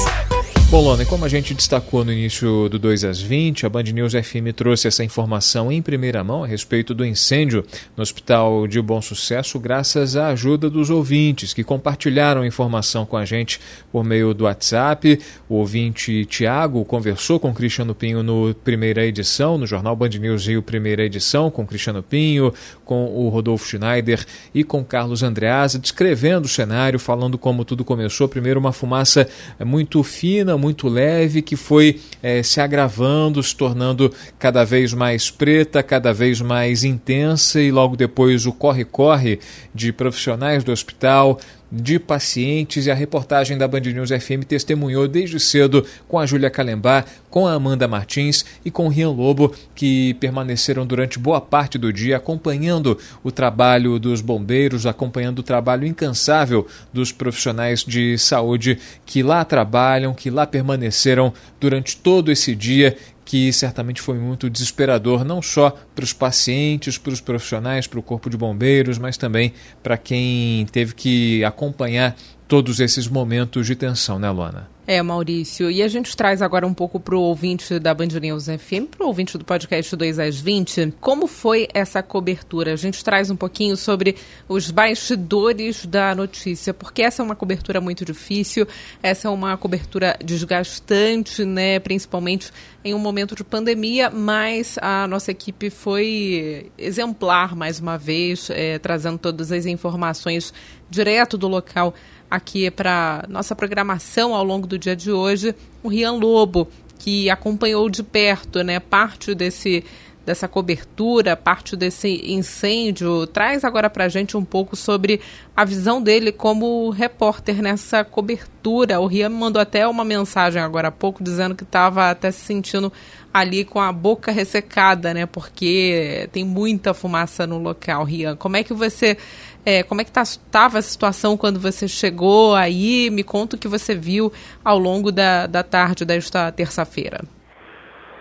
Bom, 0.70 0.82
Lona, 0.82 1.06
como 1.06 1.24
a 1.24 1.30
gente 1.30 1.54
destacou 1.54 2.04
no 2.04 2.12
início 2.12 2.68
do 2.68 2.78
2 2.78 3.06
às 3.06 3.22
20, 3.22 3.66
a 3.66 3.70
Band 3.70 3.84
News 3.84 4.12
FM 4.12 4.52
trouxe 4.54 4.90
essa 4.90 5.02
informação 5.02 5.72
em 5.72 5.82
primeira 5.82 6.22
mão 6.26 6.44
a 6.44 6.48
respeito 6.48 6.94
do 6.94 7.06
incêndio 7.06 7.66
no 7.96 8.04
Hospital 8.04 8.68
de 8.68 8.82
Bom 8.82 9.02
Sucesso, 9.02 9.58
graças 9.62 10.18
à 10.18 10.28
ajuda 10.28 10.70
dos 10.70 10.90
ouvintes 10.90 11.54
que 11.54 11.64
compartilharam 11.64 12.42
a 12.42 12.46
informação 12.46 13.06
com 13.06 13.16
a 13.16 13.24
gente 13.24 13.62
por 13.94 14.04
meio 14.04 14.34
do 14.34 14.44
WhatsApp. 14.44 15.22
O 15.48 15.56
ouvinte 15.56 16.26
Tiago 16.26 16.84
conversou 16.84 17.40
com 17.40 17.54
Cristiano 17.54 17.96
Pinho 17.96 18.22
no 18.22 18.54
primeira 18.54 19.06
edição, 19.06 19.58
no 19.58 19.66
jornal 19.66 19.96
Band 19.96 20.10
News 20.10 20.48
Rio, 20.48 20.62
primeira 20.62 21.06
edição, 21.06 21.50
com 21.50 21.66
Cristiano 21.66 22.04
Pinho, 22.04 22.54
com 22.84 23.06
o 23.06 23.30
Rodolfo 23.30 23.66
Schneider 23.66 24.26
e 24.54 24.66
com 24.66 24.84
Carlos 24.84 25.24
Andreasa, 25.24 25.80
descrevendo 25.80 26.44
o 26.44 26.50
cenário, 26.50 27.00
falando 27.00 27.38
como 27.38 27.64
tudo 27.64 27.86
começou. 27.86 28.28
Primeiro, 28.28 28.60
uma 28.60 28.74
fumaça 28.74 29.26
muito 29.64 30.04
fina, 30.04 30.57
muito 30.58 30.88
leve 30.88 31.42
que 31.42 31.56
foi 31.56 32.00
é, 32.22 32.42
se 32.44 32.60
agravando, 32.60 33.42
se 33.42 33.56
tornando 33.56 34.14
cada 34.40 34.64
vez 34.64 34.94
mais 34.94 35.30
preta, 35.30 35.84
cada 35.84 36.14
vez 36.14 36.42
mais 36.42 36.84
intensa, 36.84 37.62
e 37.62 37.72
logo 37.72 37.96
depois 37.96 38.46
o 38.46 38.54
corre-corre 38.54 39.40
de 39.74 39.92
profissionais 39.92 40.64
do 40.64 40.72
hospital, 40.72 41.40
de 41.72 42.00
pacientes. 42.00 42.86
E 42.86 42.92
a 42.92 42.96
reportagem 42.96 43.58
da 43.58 43.68
Band 43.68 43.82
News 43.82 44.10
FM 44.10 44.46
testemunhou 44.48 45.08
desde 45.08 45.40
cedo 45.40 45.86
com 46.08 46.18
a 46.20 46.26
Júlia 46.26 46.50
Calembar, 46.50 47.06
com 47.30 47.48
a 47.48 47.54
Amanda 47.54 47.88
Martins 47.88 48.46
e 48.64 48.72
com 48.72 48.86
o 48.86 48.90
Rian 48.90 49.12
Lobo, 49.12 49.54
que 49.76 50.14
permaneceram 50.16 50.86
durante 50.86 51.20
boa 51.20 51.42
parte 51.42 51.78
do 51.78 51.92
dia 51.92 52.18
acompanhando 52.18 52.98
o 53.24 53.32
trabalho 53.32 54.00
dos 54.00 54.22
bombeiros, 54.22 54.86
acompanhando 54.86 55.40
o 55.40 55.44
trabalho 55.44 55.86
incansável 55.86 56.68
dos 56.92 57.12
profissionais 57.12 57.84
de 57.84 58.18
saúde 58.18 58.80
que 59.06 59.22
lá 59.22 59.44
trabalham, 59.44 60.14
que 60.14 60.30
lá 60.30 60.46
permaneceram 60.46 61.34
durante 61.60 61.98
todo 61.98 62.32
esse 62.32 62.56
dia 62.56 62.98
que 63.28 63.52
certamente 63.52 64.02
foi 64.02 64.18
muito 64.18 64.50
desesperador, 64.50 65.26
não 65.26 65.42
só 65.42 65.72
para 65.94 66.06
os 66.06 66.14
pacientes, 66.14 66.98
para 66.98 67.12
os 67.12 67.20
profissionais, 67.20 67.86
para 67.86 68.00
o 68.00 68.04
corpo 68.04 68.30
de 68.30 68.38
bombeiros, 68.38 68.98
mas 68.98 69.18
também 69.18 69.52
para 69.84 69.98
quem 69.98 70.66
teve 70.72 70.96
que 70.96 71.44
acompanhar 71.44 72.16
todos 72.48 72.80
esses 72.80 73.06
momentos 73.06 73.68
de 73.68 73.76
tensão, 73.76 74.18
né, 74.18 74.32
Luana? 74.32 74.77
É, 74.90 75.04
Maurício. 75.04 75.70
E 75.70 75.84
a 75.84 75.88
gente 75.90 76.16
traz 76.16 76.42
agora 76.42 76.66
um 76.66 76.74
pouco 76.74 76.98
para 76.98 77.14
o 77.14 77.20
ouvinte 77.20 77.78
da 77.78 77.94
Band 77.94 78.08
News 78.22 78.46
FM, 78.46 78.88
para 78.90 79.04
o 79.04 79.08
ouvinte 79.08 79.38
do 79.38 79.44
podcast 79.44 79.94
2 79.94 80.18
às 80.18 80.40
20, 80.40 80.94
como 81.02 81.28
foi 81.28 81.68
essa 81.74 82.02
cobertura? 82.02 82.72
A 82.72 82.78
gente 82.78 83.04
traz 83.04 83.30
um 83.30 83.36
pouquinho 83.36 83.76
sobre 83.76 84.16
os 84.48 84.72
bastidores 84.72 85.86
da 85.86 86.16
notícia, 86.16 86.74
porque 86.74 87.02
essa 87.02 87.22
é 87.22 87.26
uma 87.26 87.36
cobertura 87.36 87.82
muito 87.82 88.06
difícil, 88.06 88.66
essa 89.04 89.28
é 89.28 89.32
uma 89.32 89.58
cobertura 89.58 90.18
desgastante, 90.24 91.44
né? 91.44 91.80
Principalmente 91.80 92.50
em 92.82 92.94
um 92.94 93.00
momento 93.00 93.36
de 93.36 93.44
pandemia, 93.44 94.10
mas 94.10 94.78
a 94.82 95.06
nossa 95.06 95.32
equipe 95.32 95.70
foi 95.70 96.72
exemplar 96.78 97.58
mais 97.58 97.82
uma 97.82 97.98
vez, 97.98 98.50
é, 98.50 98.80
trazendo 98.80 99.18
todas 99.18 99.52
as 99.52 99.66
informações 99.66 100.54
direto 100.90 101.38
do 101.38 101.50
local 101.50 101.94
aqui 102.30 102.70
para 102.70 103.26
nossa 103.28 103.56
programação 103.56 104.34
ao 104.34 104.44
longo 104.44 104.68
do 104.68 104.78
dia 104.78 104.96
de 104.96 105.12
hoje, 105.12 105.56
o 105.82 105.88
Rian 105.88 106.14
Lobo, 106.14 106.68
que 107.00 107.30
acompanhou 107.30 107.90
de 107.90 108.04
perto 108.04 108.64
né, 108.64 108.80
parte 108.80 109.34
desse, 109.34 109.84
dessa 110.26 110.48
cobertura, 110.48 111.38
parte 111.38 111.76
desse 111.78 112.22
incêndio. 112.30 113.26
Traz 113.28 113.64
agora 113.64 113.90
para 113.90 114.06
a 114.06 114.10
gente 114.10 114.36
um 114.36 114.44
pouco 114.44 114.76
sobre 114.76 115.22
a 115.56 115.64
visão 115.64 116.02
dele 116.02 116.32
como 116.32 116.90
repórter 116.90 117.62
nessa 117.62 118.04
cobertura. 118.04 119.00
O 119.00 119.08
Rian 119.08 119.30
mandou 119.30 119.62
até 119.62 119.88
uma 119.88 120.04
mensagem 120.04 120.62
agora 120.62 120.90
há 120.90 120.92
pouco 120.92 121.24
dizendo 121.24 121.56
que 121.56 121.64
estava 121.64 122.10
até 122.10 122.30
se 122.30 122.42
sentindo 122.42 122.92
ali 123.34 123.64
com 123.64 123.80
a 123.80 123.92
boca 123.92 124.32
ressecada, 124.32 125.14
né? 125.14 125.26
Porque 125.26 126.28
tem 126.32 126.44
muita 126.44 126.94
fumaça 126.94 127.48
no 127.48 127.58
local, 127.58 128.04
Rian. 128.04 128.36
Como 128.36 128.58
é 128.58 128.64
que 128.64 128.74
você 128.74 129.18
é, 129.66 129.84
como 129.84 130.02
é 130.02 130.04
que 130.04 130.10
estava 130.10 130.72
tá, 130.72 130.78
a 130.78 130.82
situação 130.82 131.38
quando 131.38 131.60
você 131.60 131.88
chegou 131.88 132.56
aí? 132.56 133.10
Me 133.10 133.24
conta 133.24 133.56
o 133.56 133.60
que 133.60 133.68
você 133.68 133.96
viu 133.96 134.32
ao 134.64 134.78
longo 134.78 135.12
da, 135.12 135.48
da 135.48 135.64
tarde 135.64 136.06
desta 136.06 136.52
terça-feira. 136.52 137.22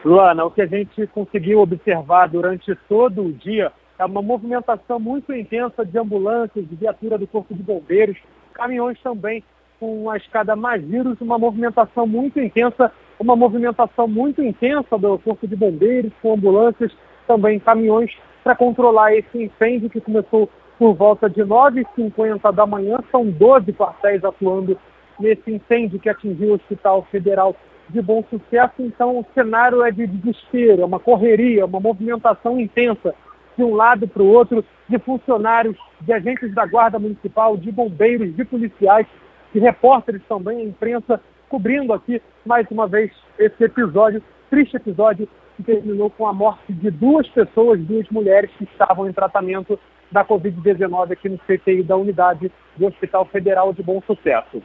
Luana, 0.05 0.45
o 0.45 0.50
que 0.50 0.62
a 0.62 0.66
gente 0.66 1.07
conseguiu 1.09 1.61
observar 1.61 2.28
durante 2.28 2.75
todo 2.88 3.23
o 3.23 3.33
dia 3.33 3.73
é 3.99 4.05
uma 4.05 4.23
movimentação 4.23 5.00
muito 5.00 5.33
intensa 5.33 5.85
de 5.85 5.99
ambulâncias, 5.99 6.69
de 6.69 6.76
viatura 6.76 7.19
do 7.19 7.26
Corpo 7.26 7.55
de 7.55 7.62
Bombeiros, 7.62 8.16
caminhões 8.52 9.00
também 9.02 9.43
com 9.81 10.09
a 10.11 10.16
escada 10.16 10.55
mais 10.55 10.83
vírus, 10.83 11.21
uma 11.21 11.38
movimentação 11.38 12.07
muito 12.07 12.40
intensa 12.40 12.93
uma 13.19 13.35
movimentação 13.35 14.07
muito 14.07 14.43
intensa 14.43 14.99
do 14.99 15.19
Corpo 15.19 15.47
de 15.47 15.57
Bombeiros, 15.57 16.12
com 16.21 16.35
ambulâncias, 16.35 16.93
também 17.26 17.59
caminhões, 17.59 18.11
para 18.45 18.55
controlar 18.55 19.14
esse 19.14 19.45
incêndio 19.45 19.90
que 19.90 20.00
começou 20.00 20.49
por 20.78 20.95
volta 20.95 21.28
de 21.28 21.42
9h50 21.42 22.52
da 22.52 22.66
manhã. 22.66 22.99
São 23.11 23.26
12 23.28 23.73
quartéis 23.73 24.25
atuando 24.25 24.78
nesse 25.18 25.50
incêndio 25.50 25.99
que 25.99 26.09
atingiu 26.09 26.50
o 26.50 26.54
Hospital 26.54 27.06
Federal 27.11 27.56
de 27.88 28.02
Bom 28.02 28.23
Sucesso. 28.28 28.75
Então, 28.80 29.18
o 29.18 29.26
cenário 29.35 29.83
é 29.83 29.90
de 29.90 30.06
desespero, 30.06 30.83
é 30.83 30.85
uma 30.85 31.00
correria, 31.00 31.66
uma 31.66 31.80
movimentação 31.80 32.61
intensa 32.61 33.14
de 33.56 33.64
um 33.64 33.75
lado 33.75 34.06
para 34.06 34.23
o 34.23 34.30
outro, 34.30 34.64
de 34.88 34.99
funcionários, 34.99 35.76
de 36.00 36.12
agentes 36.12 36.54
da 36.54 36.66
Guarda 36.66 36.99
Municipal, 36.99 37.56
de 37.56 37.73
bombeiros, 37.73 38.35
de 38.37 38.45
policiais, 38.45 39.06
de 39.52 39.61
repórteres 39.61 40.23
também, 40.28 40.59
a 40.59 40.64
imprensa, 40.64 41.21
cobrindo 41.49 41.92
aqui 41.92 42.21
mais 42.45 42.66
uma 42.71 42.87
vez 42.87 43.11
esse 43.38 43.64
episódio, 43.64 44.23
triste 44.50 44.76
episódio, 44.76 45.26
que 45.56 45.62
terminou 45.62 46.11
com 46.11 46.26
a 46.26 46.35
morte 46.35 46.71
de 46.71 46.90
duas 46.90 47.26
pessoas, 47.28 47.80
duas 47.80 48.06
mulheres 48.11 48.50
que 48.59 48.64
estavam 48.64 49.09
em 49.09 49.12
tratamento 49.12 49.78
da 50.10 50.25
Covid-19 50.25 51.12
aqui 51.12 51.28
no 51.28 51.38
CTI 51.38 51.82
da 51.82 51.96
unidade 51.96 52.50
do 52.78 52.87
Hospital 52.87 53.25
Federal 53.26 53.73
de 53.73 53.83
Bom 53.83 54.00
Sucesso. 54.06 54.62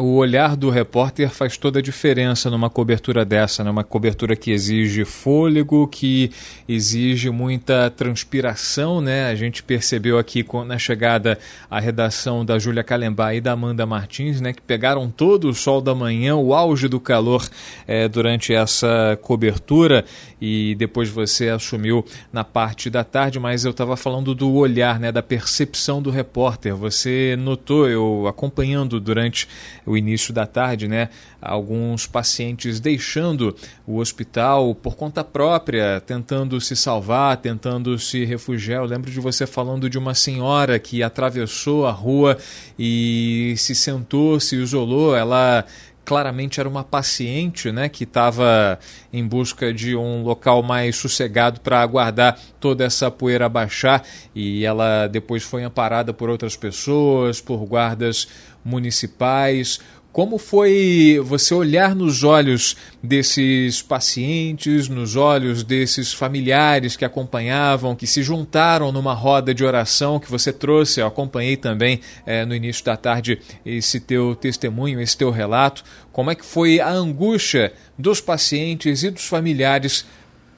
O 0.00 0.16
olhar 0.16 0.56
do 0.56 0.70
repórter 0.70 1.28
faz 1.28 1.58
toda 1.58 1.78
a 1.78 1.82
diferença 1.82 2.50
numa 2.50 2.70
cobertura 2.70 3.22
dessa, 3.22 3.62
numa 3.62 3.84
cobertura 3.84 4.34
que 4.34 4.50
exige 4.50 5.04
fôlego, 5.04 5.86
que 5.86 6.30
exige 6.66 7.28
muita 7.30 7.90
transpiração, 7.90 9.00
né? 9.00 9.26
A 9.26 9.34
gente 9.34 9.62
percebeu 9.62 10.18
aqui 10.18 10.44
na 10.66 10.78
chegada 10.78 11.38
à 11.70 11.78
redação 11.78 12.44
da 12.44 12.58
Júlia 12.58 12.82
Calembá 12.82 13.34
e 13.34 13.40
da 13.40 13.52
Amanda 13.52 13.84
Martins, 13.84 14.40
né, 14.40 14.52
que 14.52 14.62
pegaram 14.62 15.10
todo 15.10 15.48
o 15.48 15.54
sol 15.54 15.80
da 15.80 15.94
manhã, 15.94 16.34
o 16.34 16.54
auge 16.54 16.88
do 16.88 16.98
calor 16.98 17.46
é, 17.86 18.08
durante 18.08 18.54
essa 18.54 19.18
cobertura 19.20 20.04
e 20.40 20.74
depois 20.76 21.08
você 21.08 21.50
assumiu 21.50 22.04
na 22.32 22.42
parte 22.42 22.88
da 22.88 23.04
tarde, 23.04 23.38
mas 23.38 23.64
eu 23.64 23.70
estava 23.70 23.96
falando 23.96 24.34
do 24.34 24.52
olhar, 24.54 24.98
né, 24.98 25.12
da 25.12 25.22
percepção 25.22 26.02
do 26.02 26.10
repórter. 26.10 26.74
Você 26.74 27.31
notou, 27.36 27.88
eu 27.88 28.26
acompanhando 28.26 29.00
durante 29.00 29.48
o 29.86 29.96
início 29.96 30.32
da 30.32 30.46
tarde, 30.46 30.88
né, 30.88 31.08
alguns 31.40 32.06
pacientes 32.06 32.78
deixando 32.78 33.54
o 33.86 33.98
hospital 33.98 34.74
por 34.74 34.96
conta 34.96 35.24
própria, 35.24 36.00
tentando 36.00 36.60
se 36.60 36.76
salvar, 36.76 37.36
tentando 37.38 37.98
se 37.98 38.24
refugiar. 38.24 38.82
Eu 38.82 38.86
lembro 38.86 39.10
de 39.10 39.20
você 39.20 39.46
falando 39.46 39.88
de 39.88 39.98
uma 39.98 40.14
senhora 40.14 40.78
que 40.78 41.02
atravessou 41.02 41.86
a 41.86 41.90
rua 41.90 42.38
e 42.78 43.54
se 43.56 43.74
sentou, 43.74 44.38
se 44.38 44.56
isolou. 44.56 45.16
Ela 45.16 45.64
claramente 46.04 46.58
era 46.58 46.68
uma 46.68 46.84
paciente 46.84 47.70
né, 47.70 47.88
que 47.88 48.04
estava 48.04 48.78
em 49.12 49.26
busca 49.26 49.72
de 49.72 49.94
um 49.96 50.22
local 50.22 50.62
mais 50.62 50.96
sossegado 50.96 51.60
para 51.60 51.80
aguardar 51.80 52.38
toda 52.58 52.84
essa 52.84 53.10
poeira 53.10 53.48
baixar 53.48 54.04
e 54.34 54.64
ela 54.64 55.06
depois 55.06 55.42
foi 55.42 55.62
amparada 55.62 56.12
por 56.12 56.28
outras 56.28 56.56
pessoas, 56.56 57.40
por 57.40 57.64
guardas 57.64 58.28
municipais. 58.64 59.80
Como 60.12 60.36
foi 60.36 61.18
você 61.24 61.54
olhar 61.54 61.94
nos 61.94 62.22
olhos 62.22 62.76
desses 63.02 63.80
pacientes, 63.80 64.86
nos 64.86 65.16
olhos 65.16 65.64
desses 65.64 66.12
familiares 66.12 66.96
que 66.96 67.04
acompanhavam, 67.06 67.96
que 67.96 68.06
se 68.06 68.22
juntaram 68.22 68.92
numa 68.92 69.14
roda 69.14 69.54
de 69.54 69.64
oração 69.64 70.20
que 70.20 70.30
você 70.30 70.52
trouxe? 70.52 71.00
Eu 71.00 71.06
acompanhei 71.06 71.56
também 71.56 71.98
é, 72.26 72.44
no 72.44 72.54
início 72.54 72.84
da 72.84 72.94
tarde 72.94 73.40
esse 73.64 73.98
teu 74.00 74.34
testemunho, 74.34 75.00
esse 75.00 75.16
teu 75.16 75.30
relato. 75.30 75.82
Como 76.12 76.30
é 76.30 76.34
que 76.34 76.44
foi 76.44 76.78
a 76.78 76.90
angústia 76.90 77.72
dos 77.96 78.20
pacientes 78.20 79.02
e 79.02 79.10
dos 79.10 79.24
familiares 79.24 80.04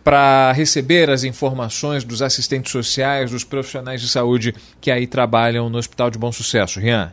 para 0.03 0.51
receber 0.51 1.09
as 1.09 1.23
informações 1.23 2.03
dos 2.03 2.23
assistentes 2.23 2.73
sociais, 2.73 3.31
dos 3.31 3.45
profissionais 3.45 4.01
de 4.01 4.09
saúde 4.09 4.53
que 4.81 4.91
aí 4.91 5.07
trabalham 5.07 5.71
no 5.71 5.79
Hospital 5.79 6.11
de 6.11 6.19
Bom 6.19 6.33
Sucesso? 6.33 6.81
Rian? 6.81 7.13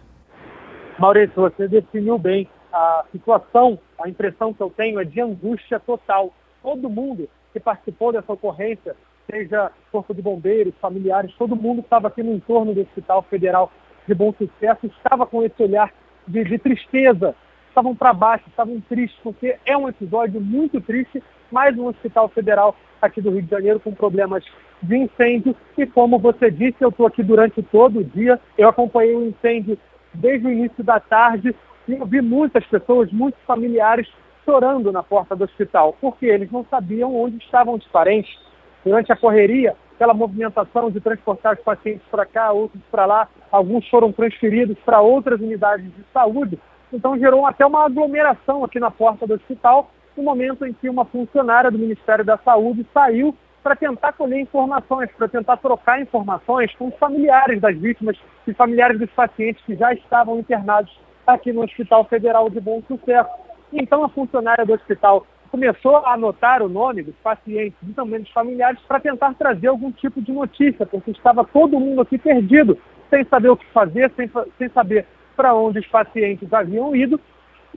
Maurício, 1.01 1.33
você 1.33 1.67
definiu 1.67 2.19
bem 2.19 2.47
a 2.71 3.03
situação, 3.11 3.79
a 3.99 4.07
impressão 4.07 4.53
que 4.53 4.61
eu 4.61 4.69
tenho 4.69 4.99
é 4.99 5.03
de 5.03 5.19
angústia 5.19 5.79
total. 5.79 6.31
Todo 6.61 6.91
mundo 6.91 7.27
que 7.51 7.59
participou 7.59 8.13
dessa 8.13 8.31
ocorrência, 8.31 8.95
seja 9.29 9.71
Corpo 9.91 10.13
de 10.13 10.21
Bombeiros, 10.21 10.75
familiares, 10.79 11.33
todo 11.39 11.55
mundo 11.55 11.81
que 11.81 11.87
estava 11.87 12.07
aqui 12.07 12.21
no 12.21 12.35
entorno 12.35 12.75
do 12.75 12.81
Hospital 12.81 13.23
Federal 13.23 13.71
de 14.07 14.13
Bom 14.13 14.31
Sucesso 14.33 14.85
estava 14.85 15.25
com 15.25 15.43
esse 15.43 15.63
olhar 15.63 15.91
de, 16.27 16.43
de 16.43 16.59
tristeza, 16.59 17.33
estavam 17.67 17.95
para 17.95 18.13
baixo, 18.13 18.45
estavam 18.47 18.79
tristes, 18.81 19.19
porque 19.23 19.57
é 19.65 19.75
um 19.75 19.89
episódio 19.89 20.39
muito 20.39 20.79
triste, 20.81 21.23
mais 21.51 21.75
um 21.79 21.87
hospital 21.87 22.29
federal 22.29 22.75
aqui 23.01 23.19
do 23.19 23.31
Rio 23.31 23.41
de 23.41 23.49
Janeiro 23.49 23.79
com 23.79 23.91
problemas 23.91 24.45
de 24.83 24.97
incêndio. 24.97 25.55
E 25.75 25.83
como 25.87 26.19
você 26.19 26.51
disse, 26.51 26.77
eu 26.79 26.89
estou 26.89 27.07
aqui 27.07 27.23
durante 27.23 27.63
todo 27.63 28.01
o 28.01 28.03
dia, 28.03 28.39
eu 28.55 28.69
acompanhei 28.69 29.15
o 29.15 29.25
incêndio 29.25 29.79
desde 30.13 30.47
o 30.47 30.51
início 30.51 30.83
da 30.83 30.99
tarde 30.99 31.55
e 31.87 31.93
eu 31.93 32.05
vi 32.05 32.21
muitas 32.21 32.65
pessoas, 32.65 33.11
muitos 33.11 33.41
familiares 33.43 34.07
chorando 34.45 34.91
na 34.91 35.03
porta 35.03 35.35
do 35.35 35.43
hospital, 35.43 35.95
porque 35.99 36.25
eles 36.25 36.51
não 36.51 36.65
sabiam 36.69 37.15
onde 37.15 37.37
estavam 37.37 37.75
os 37.75 37.85
parentes. 37.87 38.37
Durante 38.83 39.11
a 39.11 39.15
correria, 39.15 39.75
aquela 39.95 40.13
movimentação 40.13 40.89
de 40.89 40.99
transportar 40.99 41.53
os 41.53 41.63
pacientes 41.63 42.05
para 42.09 42.25
cá, 42.25 42.51
outros 42.51 42.81
para 42.89 43.05
lá, 43.05 43.27
alguns 43.51 43.87
foram 43.87 44.11
transferidos 44.11 44.77
para 44.85 45.01
outras 45.01 45.39
unidades 45.39 45.85
de 45.85 46.03
saúde, 46.11 46.59
então 46.91 47.17
gerou 47.17 47.45
até 47.45 47.65
uma 47.65 47.85
aglomeração 47.85 48.63
aqui 48.63 48.79
na 48.79 48.91
porta 48.91 49.27
do 49.27 49.35
hospital, 49.35 49.91
no 50.17 50.23
momento 50.23 50.65
em 50.65 50.73
que 50.73 50.89
uma 50.89 51.05
funcionária 51.05 51.71
do 51.71 51.77
Ministério 51.77 52.25
da 52.25 52.37
Saúde 52.37 52.85
saiu 52.93 53.35
para 53.63 53.75
tentar 53.75 54.13
colher 54.13 54.39
informações, 54.39 55.09
para 55.17 55.27
tentar 55.27 55.57
trocar 55.57 56.01
informações 56.01 56.73
com 56.75 56.87
os 56.87 56.95
familiares 56.95 57.61
das 57.61 57.77
vítimas 57.77 58.17
e 58.47 58.53
familiares 58.53 58.99
dos 58.99 59.09
pacientes 59.11 59.63
que 59.65 59.75
já 59.75 59.93
estavam 59.93 60.39
internados 60.39 60.91
aqui 61.25 61.53
no 61.53 61.63
Hospital 61.63 62.05
Federal 62.05 62.49
de 62.49 62.59
Bom 62.59 62.81
Sucesso. 62.87 63.29
Então 63.71 64.03
a 64.03 64.09
funcionária 64.09 64.65
do 64.65 64.73
hospital 64.73 65.25
começou 65.51 65.97
a 65.97 66.13
anotar 66.13 66.63
o 66.63 66.69
nome 66.69 67.03
dos 67.03 67.15
pacientes 67.17 67.77
e 67.87 67.93
também 67.93 68.21
dos 68.21 68.31
familiares 68.31 68.79
para 68.87 68.99
tentar 68.99 69.33
trazer 69.35 69.67
algum 69.67 69.91
tipo 69.91 70.21
de 70.21 70.31
notícia, 70.31 70.85
porque 70.85 71.11
estava 71.11 71.43
todo 71.43 71.79
mundo 71.79 72.01
aqui 72.01 72.17
perdido, 72.17 72.77
sem 73.09 73.23
saber 73.25 73.49
o 73.49 73.57
que 73.57 73.65
fazer, 73.67 74.11
sem, 74.15 74.29
sem 74.57 74.69
saber 74.69 75.05
para 75.35 75.53
onde 75.53 75.79
os 75.79 75.87
pacientes 75.87 76.51
haviam 76.53 76.95
ido. 76.95 77.19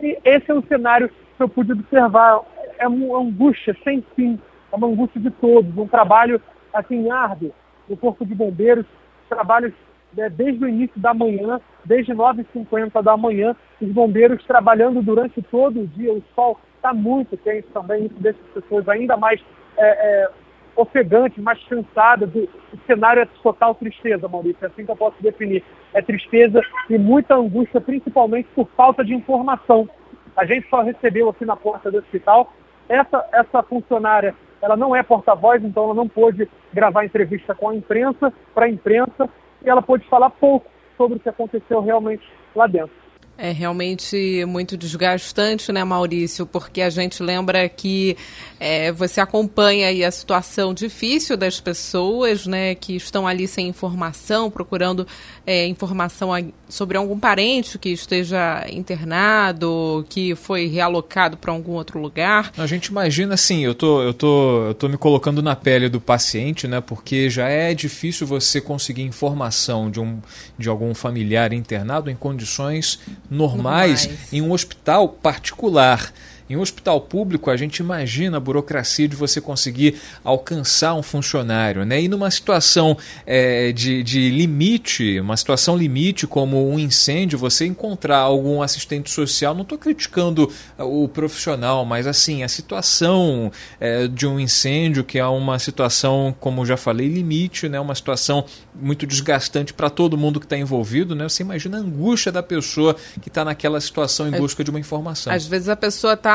E 0.00 0.18
esse 0.24 0.50
é 0.50 0.54
o 0.54 0.62
cenário 0.62 1.08
que 1.08 1.42
eu 1.42 1.48
pude 1.48 1.72
observar. 1.72 2.40
É 2.78 2.88
uma 2.88 3.20
angústia 3.20 3.76
sem 3.84 4.04
fim 4.14 4.38
é 4.74 4.76
uma 4.76 4.88
angústia 4.88 5.20
de 5.20 5.30
todos, 5.30 5.76
um 5.78 5.86
trabalho 5.86 6.42
assim 6.72 7.08
árduo. 7.10 7.52
Do 7.88 7.96
Corpo 7.96 8.24
de 8.24 8.34
Bombeiros, 8.34 8.86
trabalhos 9.28 9.72
né, 10.16 10.28
desde 10.28 10.64
o 10.64 10.68
início 10.68 10.98
da 11.00 11.14
manhã, 11.14 11.60
desde 11.84 12.12
9h50 12.12 13.02
da 13.02 13.16
manhã, 13.16 13.54
os 13.80 13.88
bombeiros 13.92 14.42
trabalhando 14.44 15.02
durante 15.02 15.40
todo 15.42 15.82
o 15.82 15.86
dia, 15.86 16.12
o 16.12 16.22
sol 16.34 16.58
está 16.76 16.92
muito 16.92 17.36
quente 17.36 17.68
também, 17.74 18.06
isso 18.06 18.14
deixa 18.18 18.38
as 18.40 18.62
pessoas 18.62 18.88
ainda 18.88 19.16
mais 19.16 19.40
é, 19.76 19.86
é, 19.86 20.30
ofegantes, 20.76 21.42
mais 21.42 21.62
cansadas, 21.64 22.34
o, 22.34 22.48
o 22.72 22.78
cenário 22.86 23.22
é 23.22 23.28
total 23.42 23.74
tristeza, 23.74 24.28
Maurício, 24.28 24.64
é 24.64 24.66
assim 24.66 24.84
que 24.84 24.90
eu 24.90 24.96
posso 24.96 25.22
definir, 25.22 25.62
é 25.92 26.00
tristeza 26.00 26.60
e 26.88 26.96
muita 26.96 27.34
angústia, 27.34 27.80
principalmente 27.80 28.48
por 28.54 28.66
falta 28.76 29.04
de 29.04 29.14
informação. 29.14 29.88
A 30.36 30.44
gente 30.46 30.68
só 30.68 30.80
recebeu 30.80 31.28
aqui 31.28 31.44
na 31.44 31.54
porta 31.56 31.90
do 31.90 31.98
hospital 31.98 32.52
essa, 32.88 33.28
essa 33.32 33.62
funcionária 33.62 34.34
ela 34.64 34.76
não 34.76 34.96
é 34.96 35.02
porta-voz, 35.02 35.62
então 35.62 35.84
ela 35.84 35.94
não 35.94 36.08
pôde 36.08 36.48
gravar 36.72 37.04
entrevista 37.04 37.54
com 37.54 37.68
a 37.68 37.74
imprensa, 37.74 38.32
para 38.54 38.64
a 38.64 38.70
imprensa, 38.70 39.28
e 39.62 39.68
ela 39.68 39.82
pôde 39.82 40.08
falar 40.08 40.30
pouco 40.30 40.66
sobre 40.96 41.18
o 41.18 41.20
que 41.20 41.28
aconteceu 41.28 41.82
realmente 41.82 42.26
lá 42.56 42.66
dentro. 42.66 43.03
É 43.36 43.50
realmente 43.50 44.44
muito 44.46 44.76
desgastante, 44.76 45.72
né, 45.72 45.82
Maurício? 45.82 46.46
Porque 46.46 46.80
a 46.80 46.88
gente 46.88 47.20
lembra 47.20 47.68
que 47.68 48.16
é, 48.60 48.92
você 48.92 49.20
acompanha 49.20 50.06
a 50.06 50.10
situação 50.10 50.72
difícil 50.72 51.36
das 51.36 51.58
pessoas, 51.58 52.46
né, 52.46 52.74
que 52.76 52.94
estão 52.94 53.26
ali 53.26 53.48
sem 53.48 53.68
informação, 53.68 54.50
procurando 54.50 55.06
é, 55.44 55.66
informação 55.66 56.30
sobre 56.68 56.96
algum 56.96 57.18
parente 57.18 57.76
que 57.76 57.88
esteja 57.88 58.64
internado, 58.70 60.06
que 60.08 60.34
foi 60.36 60.66
realocado 60.66 61.36
para 61.36 61.52
algum 61.52 61.72
outro 61.72 61.98
lugar. 61.98 62.52
A 62.56 62.66
gente 62.66 62.86
imagina 62.86 63.34
assim, 63.34 63.64
eu 63.64 63.74
tô, 63.74 64.00
eu 64.00 64.14
tô, 64.14 64.66
eu 64.68 64.74
tô 64.74 64.88
me 64.88 64.96
colocando 64.96 65.42
na 65.42 65.56
pele 65.56 65.88
do 65.88 66.00
paciente, 66.00 66.68
né, 66.68 66.80
porque 66.80 67.28
já 67.28 67.48
é 67.48 67.74
difícil 67.74 68.26
você 68.26 68.60
conseguir 68.60 69.02
informação 69.02 69.90
de, 69.90 69.98
um, 69.98 70.20
de 70.56 70.68
algum 70.68 70.94
familiar 70.94 71.52
internado 71.52 72.10
em 72.10 72.14
condições 72.14 73.00
normais, 73.30 74.06
normais. 74.06 74.32
em 74.32 74.42
um 74.42 74.52
hospital 74.52 75.08
particular. 75.08 76.12
Em 76.48 76.56
um 76.56 76.60
hospital 76.60 77.00
público, 77.00 77.50
a 77.50 77.56
gente 77.56 77.78
imagina 77.78 78.36
a 78.36 78.40
burocracia 78.40 79.08
de 79.08 79.16
você 79.16 79.40
conseguir 79.40 79.98
alcançar 80.22 80.94
um 80.94 81.02
funcionário. 81.02 81.84
Né? 81.84 82.02
E 82.02 82.08
numa 82.08 82.30
situação 82.30 82.96
é, 83.26 83.72
de, 83.72 84.02
de 84.02 84.30
limite, 84.30 85.18
uma 85.20 85.36
situação 85.36 85.76
limite 85.76 86.26
como 86.26 86.70
um 86.70 86.78
incêndio, 86.78 87.38
você 87.38 87.64
encontrar 87.64 88.18
algum 88.18 88.60
assistente 88.60 89.10
social, 89.10 89.54
não 89.54 89.62
estou 89.62 89.78
criticando 89.78 90.52
o 90.78 91.08
profissional, 91.08 91.84
mas 91.84 92.06
assim, 92.06 92.42
a 92.42 92.48
situação 92.48 93.50
é, 93.80 94.06
de 94.06 94.26
um 94.26 94.38
incêndio, 94.38 95.02
que 95.02 95.18
é 95.18 95.26
uma 95.26 95.58
situação, 95.58 96.34
como 96.40 96.66
já 96.66 96.76
falei, 96.76 97.08
limite, 97.08 97.68
né? 97.68 97.80
uma 97.80 97.94
situação 97.94 98.44
muito 98.74 99.06
desgastante 99.06 99.72
para 99.72 99.88
todo 99.88 100.18
mundo 100.18 100.38
que 100.40 100.46
está 100.46 100.58
envolvido. 100.58 101.14
Né? 101.14 101.28
Você 101.28 101.42
imagina 101.42 101.78
a 101.78 101.80
angústia 101.80 102.30
da 102.30 102.42
pessoa 102.42 102.94
que 103.22 103.28
está 103.28 103.44
naquela 103.44 103.80
situação 103.80 104.28
em 104.28 104.32
busca 104.32 104.62
de 104.62 104.70
uma 104.70 104.80
informação. 104.80 105.32
Às 105.32 105.46
vezes 105.46 105.68
a 105.68 105.76
pessoa 105.76 106.14
está, 106.14 106.33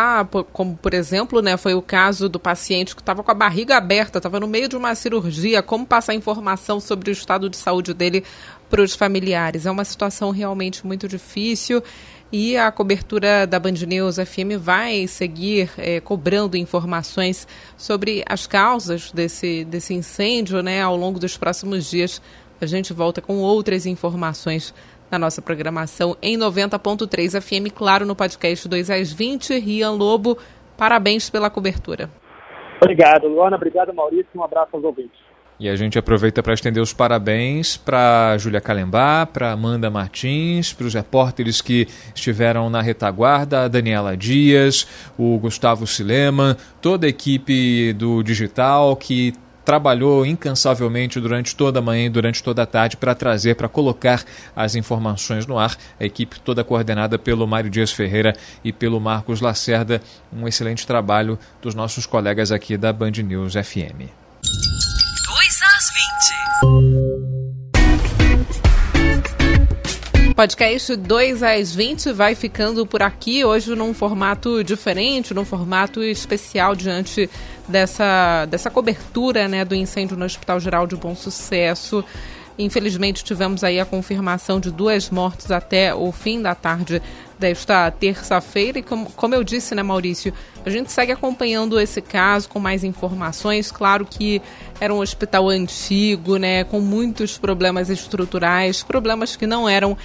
como 0.53 0.77
por 0.77 0.93
exemplo, 0.93 1.41
né, 1.41 1.57
foi 1.57 1.73
o 1.73 1.81
caso 1.81 2.29
do 2.29 2.39
paciente 2.39 2.95
que 2.95 3.01
estava 3.01 3.23
com 3.23 3.31
a 3.31 3.33
barriga 3.33 3.77
aberta, 3.77 4.19
estava 4.19 4.39
no 4.39 4.47
meio 4.47 4.67
de 4.67 4.75
uma 4.75 4.95
cirurgia, 4.95 5.61
como 5.61 5.85
passar 5.85 6.13
informação 6.13 6.79
sobre 6.79 7.09
o 7.09 7.13
estado 7.13 7.49
de 7.49 7.57
saúde 7.57 7.93
dele 7.93 8.23
para 8.69 8.81
os 8.81 8.95
familiares. 8.95 9.65
É 9.65 9.71
uma 9.71 9.85
situação 9.85 10.31
realmente 10.31 10.85
muito 10.85 11.07
difícil 11.07 11.83
e 12.31 12.55
a 12.55 12.71
cobertura 12.71 13.47
da 13.47 13.59
Band 13.59 13.71
News 13.87 14.17
FM 14.17 14.59
vai 14.59 15.07
seguir 15.07 15.71
é, 15.77 15.99
cobrando 15.99 16.55
informações 16.55 17.47
sobre 17.75 18.23
as 18.27 18.45
causas 18.45 19.11
desse, 19.11 19.65
desse 19.65 19.95
incêndio 19.95 20.61
né, 20.61 20.81
ao 20.81 20.95
longo 20.95 21.19
dos 21.19 21.35
próximos 21.37 21.89
dias. 21.89 22.21
A 22.61 22.65
gente 22.67 22.93
volta 22.93 23.19
com 23.21 23.37
outras 23.37 23.85
informações 23.85 24.73
na 25.11 25.19
nossa 25.19 25.41
programação 25.41 26.15
em 26.21 26.37
90.3 26.37 27.41
FM, 27.41 27.73
claro, 27.73 28.05
no 28.05 28.15
podcast 28.15 28.67
2 28.67 28.89
às 28.89 29.11
20. 29.11 29.57
Rian 29.59 29.91
Lobo, 29.91 30.37
parabéns 30.77 31.29
pela 31.29 31.49
cobertura. 31.49 32.09
Obrigado, 32.81 33.27
Luana. 33.27 33.55
Obrigado, 33.55 33.93
Maurício. 33.93 34.27
Um 34.35 34.43
abraço 34.43 34.69
aos 34.73 34.83
ouvintes. 34.83 35.19
E 35.59 35.67
a 35.67 35.75
gente 35.75 35.99
aproveita 35.99 36.41
para 36.41 36.53
estender 36.53 36.81
os 36.81 36.93
parabéns 36.93 37.75
para 37.75 38.37
Júlia 38.37 38.61
Calembá, 38.61 39.25
para 39.25 39.51
Amanda 39.51 39.89
Martins, 39.89 40.71
para 40.71 40.87
os 40.87 40.93
repórteres 40.93 41.61
que 41.61 41.85
estiveram 42.15 42.69
na 42.69 42.81
retaguarda, 42.81 43.63
a 43.63 43.67
Daniela 43.67 44.15
Dias, 44.15 44.87
o 45.17 45.37
Gustavo 45.37 45.85
Silema, 45.85 46.55
toda 46.81 47.07
a 47.07 47.09
equipe 47.09 47.91
do 47.91 48.23
Digital 48.23 48.95
que 48.95 49.33
trabalhou 49.69 50.25
incansavelmente 50.25 51.19
durante 51.19 51.55
toda 51.55 51.77
a 51.77 51.81
manhã 51.81 52.07
e 52.07 52.09
durante 52.09 52.41
toda 52.41 52.63
a 52.63 52.65
tarde 52.65 52.97
para 52.97 53.13
trazer, 53.13 53.53
para 53.53 53.69
colocar 53.69 54.25
as 54.55 54.73
informações 54.73 55.45
no 55.45 55.59
ar. 55.59 55.77
A 55.99 56.05
equipe 56.05 56.39
toda 56.39 56.63
coordenada 56.63 57.19
pelo 57.19 57.45
Mário 57.45 57.69
Dias 57.69 57.91
Ferreira 57.91 58.33
e 58.63 58.73
pelo 58.73 58.99
Marcos 58.99 59.41
Lacerda. 59.41 60.01
Um 60.33 60.47
excelente 60.47 60.87
trabalho 60.87 61.37
dos 61.61 61.75
nossos 61.75 62.07
colegas 62.07 62.51
aqui 62.51 62.75
da 62.77 62.91
Band 62.91 63.11
News 63.11 63.53
FM. 63.53 64.09
2 64.41 65.61
às 65.61 65.91
20. 70.23 70.33
Podcast 70.39 70.95
2 70.95 71.43
às 71.43 71.75
20 71.75 72.13
vai 72.13 72.33
ficando 72.33 72.87
por 72.87 73.03
aqui, 73.03 73.43
hoje 73.43 73.75
num 73.75 73.93
formato 73.93 74.63
diferente, 74.63 75.33
num 75.33 75.43
formato 75.43 76.01
especial 76.01 76.75
diante 76.75 77.29
dessa, 77.69 78.45
dessa 78.45 78.69
cobertura 78.69 79.47
né, 79.47 79.63
do 79.63 79.75
incêndio 79.75 80.17
no 80.17 80.25
Hospital 80.25 80.59
Geral 80.59 80.87
de 80.87 80.95
Bom 80.95 81.15
Sucesso. 81.15 82.03
Infelizmente, 82.57 83.23
tivemos 83.23 83.63
aí 83.63 83.79
a 83.79 83.85
confirmação 83.85 84.59
de 84.59 84.69
duas 84.69 85.09
mortes 85.09 85.49
até 85.49 85.95
o 85.95 86.11
fim 86.11 86.41
da 86.41 86.53
tarde 86.53 87.01
desta 87.39 87.89
terça-feira. 87.89 88.79
E 88.79 88.83
como, 88.83 89.09
como 89.11 89.33
eu 89.33 89.45
disse, 89.45 89.73
né, 89.73 89.81
Maurício, 89.81 90.33
a 90.65 90.69
gente 90.69 90.91
segue 90.91 91.13
acompanhando 91.13 91.79
esse 91.79 92.01
caso 92.01 92.49
com 92.49 92.59
mais 92.59 92.83
informações. 92.83 93.71
Claro 93.71 94.05
que 94.05 94.41
era 94.81 94.93
um 94.93 94.99
hospital 94.99 95.47
antigo, 95.47 96.35
né, 96.35 96.65
com 96.65 96.81
muitos 96.81 97.37
problemas 97.37 97.89
estruturais, 97.89 98.83
problemas 98.83 99.37
que 99.37 99.47
não 99.47 99.69
eram 99.69 99.97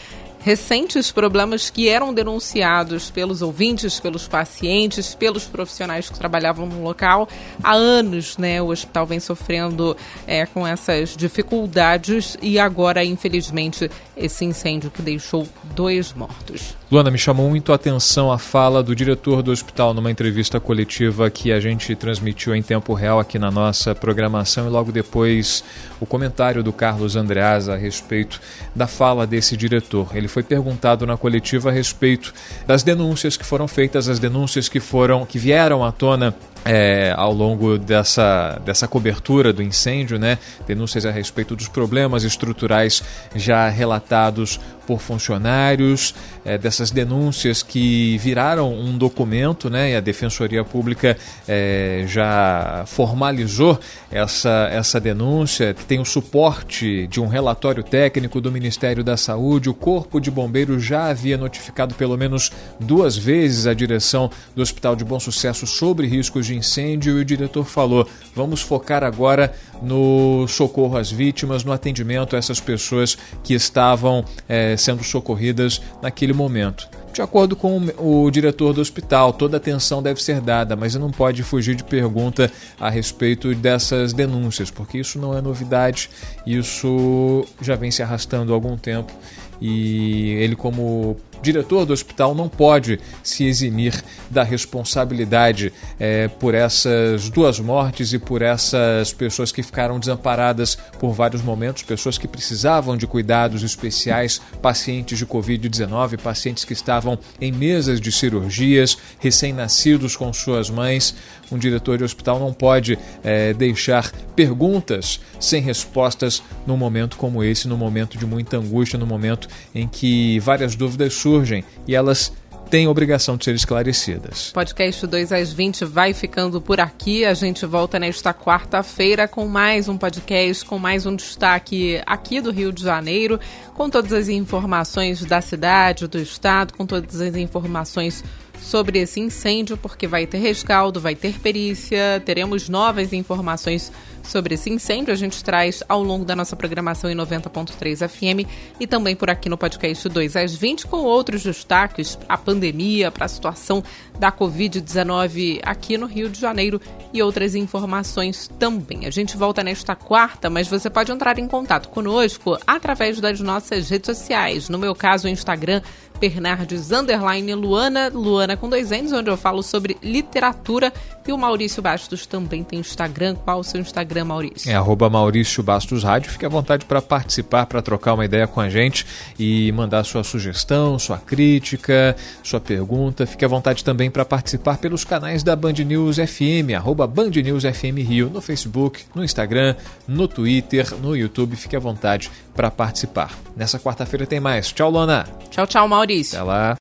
recentes 0.44 1.10
problemas 1.10 1.70
que 1.70 1.88
eram 1.88 2.12
denunciados 2.12 3.10
pelos 3.10 3.40
ouvintes, 3.40 3.98
pelos 3.98 4.28
pacientes, 4.28 5.14
pelos 5.14 5.44
profissionais 5.44 6.10
que 6.10 6.18
trabalhavam 6.18 6.66
no 6.66 6.82
local. 6.82 7.26
Há 7.62 7.72
anos, 7.72 8.36
né, 8.36 8.60
o 8.60 8.66
hospital 8.66 9.06
vem 9.06 9.18
sofrendo 9.18 9.96
é, 10.26 10.44
com 10.44 10.66
essas 10.66 11.16
dificuldades 11.16 12.36
e 12.42 12.58
agora, 12.58 13.02
infelizmente, 13.02 13.90
esse 14.14 14.44
incêndio 14.44 14.90
que 14.90 15.00
deixou 15.00 15.48
dois 15.74 16.12
mortos. 16.12 16.76
Luana, 16.94 17.10
me 17.10 17.18
chamou 17.18 17.50
muito 17.50 17.72
a 17.72 17.74
atenção 17.74 18.30
a 18.30 18.38
fala 18.38 18.80
do 18.80 18.94
diretor 18.94 19.42
do 19.42 19.50
hospital 19.50 19.92
numa 19.92 20.12
entrevista 20.12 20.60
coletiva 20.60 21.28
que 21.28 21.50
a 21.50 21.58
gente 21.58 21.92
transmitiu 21.96 22.54
em 22.54 22.62
tempo 22.62 22.94
real 22.94 23.18
aqui 23.18 23.36
na 23.36 23.50
nossa 23.50 23.96
programação 23.96 24.68
e 24.68 24.70
logo 24.70 24.92
depois 24.92 25.64
o 26.00 26.06
comentário 26.06 26.62
do 26.62 26.72
Carlos 26.72 27.16
Andreasa 27.16 27.74
a 27.74 27.76
respeito 27.76 28.40
da 28.76 28.86
fala 28.86 29.26
desse 29.26 29.56
diretor. 29.56 30.16
Ele 30.16 30.28
foi 30.28 30.44
perguntado 30.44 31.04
na 31.04 31.16
coletiva 31.16 31.68
a 31.68 31.72
respeito 31.72 32.32
das 32.64 32.84
denúncias 32.84 33.36
que 33.36 33.44
foram 33.44 33.66
feitas, 33.66 34.08
as 34.08 34.20
denúncias 34.20 34.68
que 34.68 34.78
foram 34.78 35.26
que 35.26 35.36
vieram 35.36 35.84
à 35.84 35.90
tona 35.90 36.32
é, 36.64 37.12
ao 37.16 37.32
longo 37.32 37.76
dessa, 37.76 38.60
dessa 38.64 38.88
cobertura 38.88 39.52
do 39.52 39.62
incêndio, 39.62 40.18
né? 40.18 40.38
denúncias 40.66 41.04
a 41.04 41.10
respeito 41.10 41.54
dos 41.54 41.68
problemas 41.68 42.24
estruturais 42.24 43.02
já 43.34 43.68
relatados 43.68 44.58
por 44.86 45.00
funcionários, 45.00 46.14
é, 46.44 46.58
dessas 46.58 46.90
denúncias 46.90 47.62
que 47.62 48.18
viraram 48.18 48.72
um 48.72 48.96
documento, 48.96 49.70
né? 49.70 49.92
e 49.92 49.96
a 49.96 50.00
Defensoria 50.00 50.64
Pública 50.64 51.16
é, 51.48 52.04
já 52.06 52.84
formalizou 52.86 53.78
essa, 54.10 54.68
essa 54.70 55.00
denúncia, 55.00 55.74
que 55.74 55.84
tem 55.84 56.00
o 56.00 56.04
suporte 56.04 57.06
de 57.06 57.20
um 57.20 57.26
relatório 57.26 57.82
técnico 57.82 58.40
do 58.40 58.52
Ministério 58.52 59.02
da 59.02 59.16
Saúde. 59.16 59.68
O 59.68 59.74
Corpo 59.74 60.20
de 60.20 60.30
Bombeiros 60.30 60.84
já 60.84 61.06
havia 61.06 61.36
notificado 61.36 61.94
pelo 61.94 62.16
menos 62.16 62.52
duas 62.78 63.16
vezes 63.16 63.66
a 63.66 63.74
direção 63.74 64.30
do 64.54 64.62
Hospital 64.62 64.96
de 64.96 65.04
Bom 65.04 65.18
Sucesso 65.18 65.66
sobre 65.66 66.06
riscos 66.06 66.46
de 66.46 66.56
incêndio 66.56 67.18
e 67.18 67.20
o 67.20 67.24
diretor 67.24 67.64
falou: 67.64 68.08
vamos 68.34 68.60
focar 68.60 69.02
agora 69.02 69.52
no 69.82 70.46
socorro 70.48 70.96
às 70.96 71.10
vítimas, 71.10 71.64
no 71.64 71.72
atendimento 71.72 72.36
a 72.36 72.38
essas 72.38 72.60
pessoas 72.60 73.16
que 73.42 73.54
estavam 73.54 74.24
é, 74.48 74.73
sendo 74.76 75.02
socorridas 75.02 75.80
naquele 76.02 76.32
momento. 76.32 76.88
De 77.12 77.22
acordo 77.22 77.54
com 77.54 77.80
o 77.96 78.28
diretor 78.28 78.72
do 78.72 78.80
hospital, 78.80 79.32
toda 79.32 79.56
atenção 79.56 80.02
deve 80.02 80.20
ser 80.20 80.40
dada, 80.40 80.74
mas 80.74 80.96
não 80.96 81.12
pode 81.12 81.44
fugir 81.44 81.76
de 81.76 81.84
pergunta 81.84 82.50
a 82.78 82.90
respeito 82.90 83.54
dessas 83.54 84.12
denúncias, 84.12 84.68
porque 84.68 84.98
isso 84.98 85.16
não 85.16 85.36
é 85.36 85.40
novidade, 85.40 86.10
isso 86.44 87.46
já 87.60 87.76
vem 87.76 87.92
se 87.92 88.02
arrastando 88.02 88.52
há 88.52 88.56
algum 88.56 88.76
tempo 88.76 89.12
e 89.60 90.30
ele, 90.40 90.56
como 90.56 91.16
diretor 91.42 91.84
do 91.84 91.92
hospital 91.92 92.34
não 92.34 92.48
pode 92.48 93.00
se 93.22 93.44
eximir 93.44 94.02
da 94.30 94.42
responsabilidade 94.42 95.72
é, 95.98 96.28
por 96.28 96.54
essas 96.54 97.28
duas 97.30 97.60
mortes 97.60 98.12
e 98.12 98.18
por 98.18 98.42
essas 98.42 99.12
pessoas 99.12 99.52
que 99.52 99.62
ficaram 99.62 99.98
desamparadas 99.98 100.76
por 100.98 101.12
vários 101.12 101.42
momentos, 101.42 101.82
pessoas 101.82 102.18
que 102.18 102.28
precisavam 102.28 102.96
de 102.96 103.06
cuidados 103.06 103.62
especiais, 103.62 104.40
pacientes 104.60 105.18
de 105.18 105.26
Covid-19, 105.26 106.18
pacientes 106.18 106.64
que 106.64 106.72
estavam 106.72 107.18
em 107.40 107.52
mesas 107.52 108.00
de 108.00 108.10
cirurgias, 108.10 108.96
recém-nascidos 109.18 110.16
com 110.16 110.32
suas 110.32 110.70
mães. 110.70 111.14
Um 111.50 111.58
diretor 111.58 111.98
de 111.98 112.04
hospital 112.04 112.38
não 112.38 112.52
pode 112.52 112.98
é, 113.22 113.52
deixar 113.52 114.10
perguntas 114.34 115.20
sem 115.38 115.62
respostas 115.62 116.42
num 116.66 116.76
momento 116.76 117.16
como 117.16 117.42
esse, 117.42 117.68
num 117.68 117.76
momento 117.76 118.18
de 118.18 118.26
muita 118.26 118.56
angústia, 118.56 118.98
num 118.98 119.06
momento 119.06 119.48
em 119.74 119.86
que 119.86 120.38
várias 120.40 120.74
dúvidas 120.74 121.14
surgem 121.14 121.64
e 121.86 121.94
elas 121.94 122.32
têm 122.74 122.88
obrigação 122.88 123.36
de 123.36 123.44
ser 123.44 123.54
esclarecidas. 123.54 124.50
Podcast 124.52 125.06
2 125.06 125.32
às 125.32 125.52
20 125.52 125.84
vai 125.84 126.12
ficando 126.12 126.60
por 126.60 126.80
aqui. 126.80 127.24
A 127.24 127.34
gente 127.34 127.64
volta 127.66 127.98
nesta 127.98 128.32
quarta-feira 128.34 129.28
com 129.28 129.46
mais 129.46 129.88
um 129.88 129.96
podcast, 129.96 130.64
com 130.64 130.78
mais 130.78 131.06
um 131.06 131.14
destaque 131.14 132.00
aqui 132.06 132.40
do 132.40 132.50
Rio 132.50 132.72
de 132.72 132.82
Janeiro, 132.82 133.38
com 133.74 133.88
todas 133.88 134.12
as 134.12 134.28
informações 134.28 135.24
da 135.24 135.40
cidade, 135.40 136.08
do 136.08 136.18
estado, 136.18 136.74
com 136.74 136.86
todas 136.86 137.20
as 137.20 137.36
informações 137.36 138.24
sobre 138.60 138.98
esse 138.98 139.20
incêndio, 139.20 139.76
porque 139.76 140.06
vai 140.06 140.26
ter 140.26 140.38
rescaldo, 140.38 141.00
vai 141.00 141.14
ter 141.14 141.38
perícia, 141.38 142.22
teremos 142.24 142.68
novas 142.68 143.12
informações 143.12 143.92
sobre 144.22 144.54
esse 144.54 144.70
incêndio. 144.70 145.12
A 145.12 145.16
gente 145.16 145.42
traz 145.44 145.82
ao 145.88 146.02
longo 146.02 146.24
da 146.24 146.34
nossa 146.34 146.56
programação 146.56 147.10
em 147.10 147.14
90.3 147.14 148.08
FM 148.08 148.48
e 148.80 148.86
também 148.86 149.14
por 149.14 149.30
aqui 149.30 149.48
no 149.48 149.58
podcast 149.58 150.08
2 150.08 150.36
às 150.36 150.54
20 150.54 150.86
com 150.86 150.98
outros 150.98 151.42
destaques, 151.42 152.18
a 152.28 152.36
pandemia, 152.36 153.10
para 153.10 153.26
a 153.26 153.28
situação 153.28 153.82
da 154.18 154.32
Covid-19 154.32 155.60
aqui 155.62 155.98
no 155.98 156.06
Rio 156.06 156.28
de 156.28 156.40
Janeiro 156.40 156.80
e 157.12 157.22
outras 157.22 157.54
informações 157.54 158.48
também. 158.58 159.06
A 159.06 159.10
gente 159.10 159.36
volta 159.36 159.62
nesta 159.62 159.94
quarta, 159.94 160.48
mas 160.48 160.68
você 160.68 160.88
pode 160.88 161.12
entrar 161.12 161.38
em 161.38 161.46
contato 161.46 161.88
conosco 161.88 162.58
através 162.66 163.20
das 163.20 163.40
nossas 163.40 163.90
redes 163.90 164.06
sociais. 164.06 164.68
No 164.68 164.78
meu 164.78 164.94
caso, 164.94 165.26
o 165.26 165.30
Instagram 165.30 165.82
Bernardes 166.20 166.90
underline 166.90 167.54
Luana, 167.54 168.08
Luana 168.08 168.56
com 168.56 168.68
dois 168.68 168.90
N's, 168.90 169.12
onde 169.12 169.30
eu 169.30 169.36
falo 169.36 169.62
sobre 169.62 169.96
literatura. 170.02 170.92
E 171.26 171.32
o 171.32 171.38
Maurício 171.38 171.82
Bastos 171.82 172.26
também 172.26 172.62
tem 172.62 172.78
Instagram. 172.78 173.34
Qual 173.34 173.60
o 173.60 173.64
seu 173.64 173.80
Instagram, 173.80 174.26
Maurício? 174.26 174.70
É 174.70 174.74
arroba 174.74 175.08
Maurício 175.08 175.62
Bastos 175.62 176.04
Rádio. 176.04 176.30
Fique 176.30 176.44
à 176.44 176.50
vontade 176.50 176.84
para 176.84 177.00
participar, 177.00 177.64
para 177.64 177.80
trocar 177.80 178.12
uma 178.12 178.26
ideia 178.26 178.46
com 178.46 178.60
a 178.60 178.68
gente 178.68 179.06
e 179.38 179.72
mandar 179.72 180.04
sua 180.04 180.22
sugestão, 180.22 180.98
sua 180.98 181.16
crítica, 181.16 182.14
sua 182.42 182.60
pergunta. 182.60 183.26
Fique 183.26 183.44
à 183.44 183.48
vontade 183.48 183.82
também 183.82 184.10
para 184.10 184.24
participar 184.24 184.76
pelos 184.76 185.02
canais 185.02 185.42
da 185.42 185.56
Band 185.56 185.72
News 185.72 186.16
FM, 186.16 186.74
arroba 186.76 187.06
Band 187.06 187.30
News 187.30 187.64
FM 187.64 188.06
Rio, 188.06 188.28
no 188.28 188.42
Facebook, 188.42 189.04
no 189.14 189.24
Instagram, 189.24 189.76
no 190.06 190.28
Twitter, 190.28 190.94
no 191.00 191.16
YouTube. 191.16 191.56
Fique 191.56 191.74
à 191.74 191.80
vontade 191.80 192.30
para 192.54 192.70
participar. 192.70 193.32
Nessa 193.56 193.78
quarta-feira 193.78 194.26
tem 194.26 194.40
mais. 194.40 194.70
Tchau, 194.70 194.90
Lona. 194.90 195.26
Tchau, 195.50 195.66
tchau, 195.66 195.88
Maurício. 195.88 196.03
Até 196.04 196.42
lá. 196.42 196.76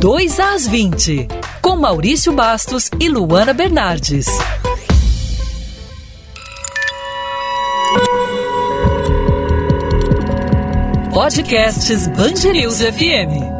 Dois 0.00 0.40
às 0.40 0.66
20, 0.66 1.28
com 1.62 1.76
Maurício 1.76 2.32
Bastos 2.32 2.90
e 2.98 3.08
Luana 3.08 3.54
Bernardes. 3.54 4.26
Podcasts 11.12 12.08
Band 12.08 12.52
News 12.52 12.80
FM. 12.80 13.59